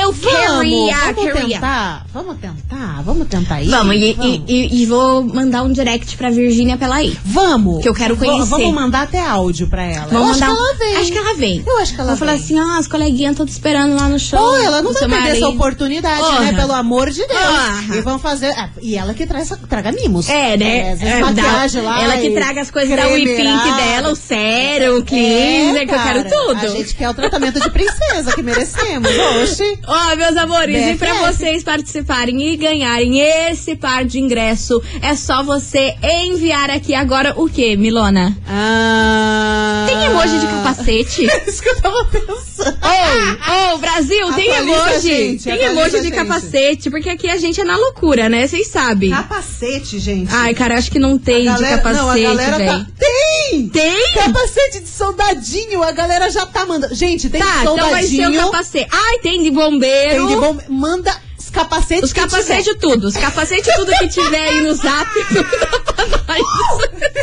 Eu 0.00 0.12
queria, 0.12 0.48
vamos, 0.48 1.32
queria. 1.32 1.54
tentar. 1.56 2.06
Vamos 2.12 2.36
tentar, 2.38 3.02
vamos 3.04 3.26
tentar 3.28 3.54
aí. 3.56 3.68
Vamos, 3.68 3.96
e, 3.96 4.12
vamos. 4.14 4.40
e- 4.48 4.52
e- 4.54 4.82
e 4.82 4.86
vou 4.86 5.22
mandar 5.22 5.62
um 5.62 5.72
direct 5.72 6.16
pra 6.16 6.30
Virgínia 6.30 6.76
pra 6.76 6.86
ela 6.86 7.02
ir. 7.02 7.18
Vamos. 7.24 7.82
Que 7.82 7.88
eu 7.88 7.94
quero 7.94 8.16
conhecer. 8.16 8.48
Vamos 8.48 8.72
mandar 8.74 9.02
até 9.02 9.20
áudio 9.20 9.66
pra 9.68 9.82
ela. 9.84 10.06
Vamos 10.06 10.12
eu 10.12 10.30
acho 10.30 10.40
mandar 10.40 10.46
que 10.46 10.52
um- 10.52 10.64
ela 10.66 10.74
vem. 10.78 10.96
Acho 10.96 11.12
que 11.12 11.18
ela 11.18 11.34
vem. 11.34 11.62
Eu 11.66 11.78
acho 11.78 11.94
que 11.94 12.00
ela 12.00 12.08
Vou 12.10 12.16
falar 12.18 12.32
vem. 12.36 12.40
assim, 12.44 12.60
ó, 12.60 12.78
as 12.78 12.86
coleguinhas 12.86 13.32
estão 13.32 13.46
te 13.46 13.52
esperando 13.52 13.94
lá 13.96 14.08
no 14.08 14.18
show. 14.18 14.38
Pô, 14.38 14.56
ela 14.56 14.82
não 14.82 14.91
vai 14.92 15.00
seu 15.00 15.08
perder 15.08 15.36
essa 15.36 15.48
oportunidade, 15.48 16.40
né? 16.40 16.52
Pelo 16.54 16.72
amor 16.72 17.10
de 17.10 17.26
Deus. 17.26 17.96
E 17.96 18.00
vão 18.00 18.18
fazer. 18.18 18.48
ah, 18.56 18.68
E 18.80 18.96
ela 18.96 19.14
que 19.14 19.26
traz, 19.26 19.52
traga 19.68 19.92
mimos. 19.92 20.28
É, 20.28 20.56
né? 20.56 20.94
vezes 20.94 21.02
É, 21.02 21.20
maquiagem 21.20 21.82
dá- 21.82 21.88
lá. 21.88 22.02
ela 22.02 22.16
que 22.18 22.30
traga 22.30 22.60
as 22.60 22.70
coisas 22.70 22.96
da 22.96 23.06
WePink 23.08 23.48
ah. 23.48 23.76
dela, 23.76 24.10
o 24.10 24.16
sérum, 24.16 24.98
o 24.98 25.02
cleanser, 25.04 25.82
É, 25.82 25.86
que 25.86 25.94
eu 25.94 26.02
quero 26.02 26.24
tudo. 26.24 26.60
A 26.66 26.68
gente 26.68 26.94
quer 26.94 27.08
o 27.10 27.14
tratamento 27.14 27.60
de 27.60 27.70
princesa 27.70 28.32
que 28.34 28.42
merecemos. 28.42 29.10
Oxi. 29.42 29.78
Ó, 29.86 30.16
meus 30.16 30.36
amores, 30.36 30.76
e 30.76 30.94
pra 30.96 31.12
BFF. 31.14 31.26
vocês 31.32 31.62
participarem 31.64 32.42
e 32.52 32.56
ganharem 32.56 33.20
esse 33.20 33.74
par 33.76 34.04
de 34.04 34.18
ingresso, 34.18 34.82
é 35.00 35.14
só 35.14 35.42
você 35.42 35.94
enviar 36.02 36.70
aqui 36.70 36.94
agora 36.94 37.34
o 37.36 37.48
que, 37.48 37.76
Milona? 37.76 38.36
Ah... 38.48 39.86
Tem 39.88 40.04
emoji 40.04 40.38
de 40.38 40.46
capacete? 40.46 41.26
É 41.32 41.48
isso 41.48 41.62
que 41.62 41.68
eu 41.68 41.80
tava 41.80 42.04
pensando. 42.06 42.76
Ô, 42.82 43.74
ô, 43.74 43.78
Brasil, 43.78 44.32
tem 44.34 44.50
a 44.54 44.62
emoji. 44.72 45.00
gente, 45.08 45.44
tem 45.44 45.62
emoji 45.64 46.00
de 46.00 46.10
capacete, 46.10 46.90
porque 46.90 47.08
aqui 47.08 47.28
a 47.28 47.36
gente 47.36 47.60
é 47.60 47.64
na 47.64 47.76
loucura, 47.76 48.28
né? 48.28 48.46
Vocês 48.46 48.68
sabem. 48.68 49.10
Capacete, 49.10 49.98
gente. 49.98 50.32
Ai, 50.34 50.54
cara, 50.54 50.76
acho 50.78 50.90
que 50.90 50.98
não 50.98 51.18
tem 51.18 51.48
A 51.48 51.54
de 51.56 51.62
galera- 51.62 51.76
capacete, 51.82 52.02
não, 52.02 52.10
a 52.10 52.18
galera 52.18 52.58
velho. 52.58 52.70
tá... 52.70 52.86
Tem! 52.98 53.68
Tem? 53.68 54.14
Capacete 54.14 54.80
de 54.80 54.88
soldadinho, 54.88 55.82
a 55.82 55.92
galera 55.92 56.30
já 56.30 56.46
tá 56.46 56.64
mandando. 56.66 56.94
Gente, 56.94 57.28
tem 57.28 57.40
Tá, 57.40 57.62
soldadinho. 57.62 57.74
então 57.74 57.90
vai 57.90 58.06
ser 58.06 58.28
o 58.28 58.50
capacete. 58.50 58.88
Ai, 58.90 59.18
tem 59.18 59.42
de 59.42 59.50
bombeiro. 59.50 60.26
Tem 60.26 60.26
de 60.28 60.36
bom... 60.36 60.58
Manda 60.68 61.14
capacetes 61.52 62.04
Os 62.04 62.12
capacetes 62.12 62.74
tudo. 62.80 63.06
Os 63.06 63.16
capacetes 63.16 63.74
tudo 63.74 63.92
que 63.92 64.08
tiver 64.08 64.48
aí 64.48 64.62
no 64.62 64.74
zap, 64.74 65.08
manda 65.30 66.18
pra 66.18 66.34
nós. 66.34 66.42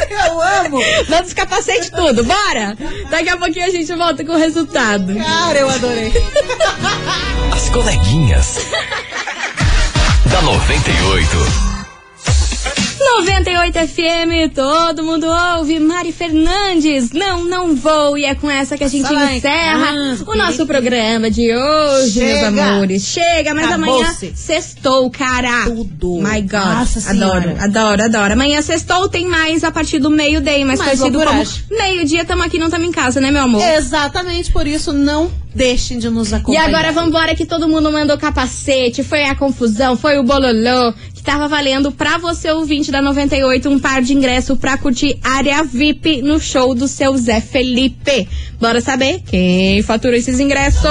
Eu 0.09 0.41
amo. 0.41 0.79
Manda 1.09 1.25
os 1.25 1.33
capacetes 1.33 1.89
tudo, 1.89 2.23
bora! 2.23 2.77
Daqui 3.09 3.29
a 3.29 3.37
pouquinho 3.37 3.65
a 3.65 3.69
gente 3.69 3.93
volta 3.93 4.23
com 4.23 4.33
o 4.33 4.37
resultado. 4.37 5.15
Cara, 5.15 5.59
eu 5.59 5.69
adorei. 5.69 6.13
As 7.53 7.69
coleguinhas. 7.69 8.59
da 10.31 10.41
98. 10.41 11.78
98 13.23 13.77
FM, 13.87 14.53
todo 14.55 15.03
mundo 15.03 15.27
ouve. 15.57 15.77
Mari 15.79 16.11
Fernandes, 16.11 17.11
não, 17.11 17.43
não 17.43 17.75
vou. 17.75 18.17
E 18.17 18.23
é 18.23 18.33
com 18.33 18.49
essa 18.49 18.77
que 18.77 18.83
a 18.83 18.87
gente 18.87 19.07
Só 19.07 19.13
encerra 19.31 19.85
casa, 19.93 20.23
o 20.25 20.35
nosso 20.35 20.65
programa 20.65 21.29
de 21.29 21.53
hoje, 21.53 22.11
Chega. 22.19 22.51
meus 22.51 22.59
amores. 22.69 23.03
Chega, 23.03 23.53
mas 23.53 23.71
amanhã 23.71 23.93
Acabou-se. 24.03 24.33
sextou, 24.35 25.09
cara. 25.09 25.65
Tudo. 25.65 26.19
My 26.21 26.41
God. 26.41 26.51
Nossa 26.53 27.11
adoro, 27.11 27.41
Senhora. 27.43 27.63
adoro, 27.63 28.03
adoro. 28.03 28.33
Amanhã 28.33 28.61
sextou 28.61 29.09
tem 29.09 29.27
mais 29.27 29.63
a 29.63 29.71
partir 29.71 29.99
do 29.99 30.09
meio-day, 30.09 30.63
mais 30.63 30.79
Mais 30.79 30.97
conhecido 30.99 31.19
como 31.23 31.43
meio-dia. 31.71 32.23
Tamo 32.23 32.43
aqui, 32.43 32.57
não 32.57 32.69
tamo 32.69 32.85
em 32.85 32.91
casa, 32.91 33.19
né, 33.19 33.31
meu 33.31 33.41
amor? 33.43 33.61
Exatamente 33.61 34.51
por 34.51 34.65
isso, 34.65 34.93
não 34.93 35.29
deixem 35.53 35.97
de 35.97 36.09
nos 36.09 36.31
E 36.31 36.35
acompanhar. 36.35 36.67
agora 36.67 36.91
vambora 36.91 37.35
que 37.35 37.45
todo 37.45 37.67
mundo 37.67 37.91
mandou 37.91 38.17
capacete, 38.17 39.03
foi 39.03 39.25
a 39.25 39.35
confusão, 39.35 39.97
foi 39.97 40.17
o 40.19 40.23
bololô, 40.23 40.93
que 41.19 41.23
tava 41.25 41.49
valendo 41.49 41.91
pra 41.91 42.17
você, 42.17 42.49
ouvinte 42.49 42.91
da 42.91 43.01
98, 43.01 43.69
um 43.69 43.77
par 43.77 44.01
de 44.01 44.13
ingresso 44.13 44.55
pra 44.55 44.77
curtir 44.77 45.19
área 45.21 45.61
VIP 45.65 46.21
no 46.21 46.39
show 46.39 46.73
do 46.73 46.87
seu 46.87 47.15
Zé 47.17 47.41
Felipe. 47.41 48.25
Bora 48.59 48.79
saber 48.79 49.21
quem 49.29 49.81
faturou 49.83 50.15
esses 50.15 50.39
ingressos? 50.39 50.81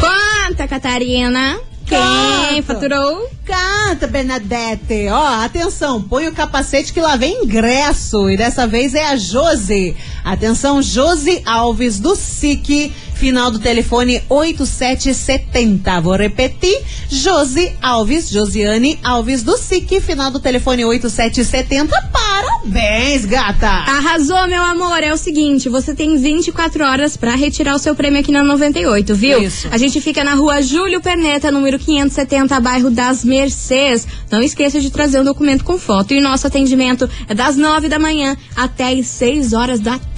Conta, 0.00 0.68
Catarina. 0.68 1.58
Quem 1.86 1.98
Conta. 1.98 2.62
faturou? 2.62 3.28
Canta, 3.44 4.06
Bernadette. 4.06 5.08
Ó, 5.10 5.42
atenção, 5.42 6.02
põe 6.02 6.28
o 6.28 6.32
capacete 6.32 6.92
que 6.92 7.00
lá 7.00 7.16
vem 7.16 7.44
ingresso. 7.44 8.30
E 8.30 8.36
dessa 8.36 8.66
vez 8.66 8.94
é 8.94 9.06
a 9.06 9.16
Josi. 9.16 9.96
Atenção, 10.24 10.82
Josi 10.82 11.42
Alves 11.44 11.98
do 11.98 12.14
SIC. 12.14 12.92
Final 13.18 13.50
do 13.50 13.58
telefone 13.58 14.22
8770. 14.28 16.00
Vou 16.00 16.14
repetir. 16.14 16.80
Josi 17.08 17.72
Alves, 17.82 18.30
Josiane 18.30 18.96
Alves 19.02 19.42
do 19.42 19.56
SIC. 19.58 20.00
Final 20.00 20.30
do 20.30 20.38
telefone 20.38 20.84
8770. 20.84 21.92
Parabéns, 22.12 23.24
gata. 23.24 23.66
Arrasou, 23.66 24.46
meu 24.46 24.62
amor. 24.62 25.02
É 25.02 25.12
o 25.12 25.16
seguinte, 25.16 25.68
você 25.68 25.94
tem 25.96 26.16
24 26.16 26.84
horas 26.84 27.16
pra 27.16 27.34
retirar 27.34 27.74
o 27.74 27.78
seu 27.78 27.92
prêmio 27.92 28.20
aqui 28.20 28.30
na 28.30 28.44
98, 28.44 29.14
viu? 29.16 29.42
Isso. 29.42 29.66
A 29.72 29.78
gente 29.78 30.00
fica 30.00 30.22
na 30.22 30.34
rua 30.34 30.62
Júlio 30.62 31.00
Perneta, 31.00 31.50
número 31.50 31.76
570, 31.76 32.60
bairro 32.60 32.88
das 32.88 33.24
Mercês. 33.24 34.06
Não 34.30 34.40
esqueça 34.40 34.80
de 34.80 34.90
trazer 34.90 35.20
um 35.20 35.24
documento 35.24 35.64
com 35.64 35.76
foto. 35.76 36.14
E 36.14 36.20
nosso 36.20 36.46
atendimento 36.46 37.10
é 37.26 37.34
das 37.34 37.56
9 37.56 37.88
da 37.88 37.98
manhã 37.98 38.36
até 38.54 38.92
as 38.92 39.08
6 39.08 39.54
horas 39.54 39.80
da 39.80 39.98
tarde. 39.98 40.17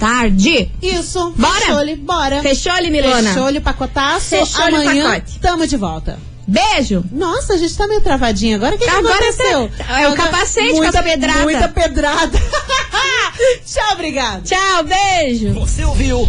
Isso. 0.81 1.31
Bora? 1.37 1.59
Fechou-lhe, 1.59 1.95
bora. 1.95 2.41
Fechou-lhe, 2.41 2.89
Milona? 2.89 3.33
Fechou-lhe, 3.33 3.59
pacotaço. 3.59 4.29
Fechou-lhe 4.29 4.77
o 4.77 4.81
Amanhã 4.81 5.03
pacote. 5.11 5.39
tamo 5.39 5.67
de 5.67 5.77
volta. 5.77 6.17
Beijo! 6.47 7.03
Nossa, 7.11 7.53
a 7.53 7.57
gente 7.57 7.75
tá 7.77 7.87
meio 7.87 8.01
travadinha 8.01 8.55
agora. 8.57 8.75
O 8.75 8.77
que, 8.77 8.83
que 8.83 8.89
Agora 8.89 9.13
aconteceu? 9.13 9.69
tá- 9.77 10.01
é 10.01 10.09
o 10.09 10.15
capacete 10.15 10.71
com 10.71 10.77
muita, 10.77 10.99
as 10.99 11.05
pedrada. 11.05 11.43
Muita 11.43 11.69
pedrada. 11.69 12.39
Tchau, 13.65 13.93
obrigado. 13.93 14.43
Tchau, 14.43 14.83
beijo! 14.83 15.53
Você 15.53 15.83
ouviu? 15.85 16.27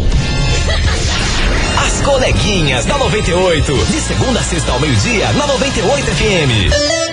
As 1.85 2.01
coleguinhas 2.01 2.85
da 2.85 2.97
98. 2.97 3.73
De 3.85 3.99
segunda 4.01 4.39
a 4.39 4.43
sexta 4.43 4.71
ao 4.71 4.79
meio-dia, 4.79 5.31
na 5.33 5.47
98 5.47 6.05
FM. 6.05 7.12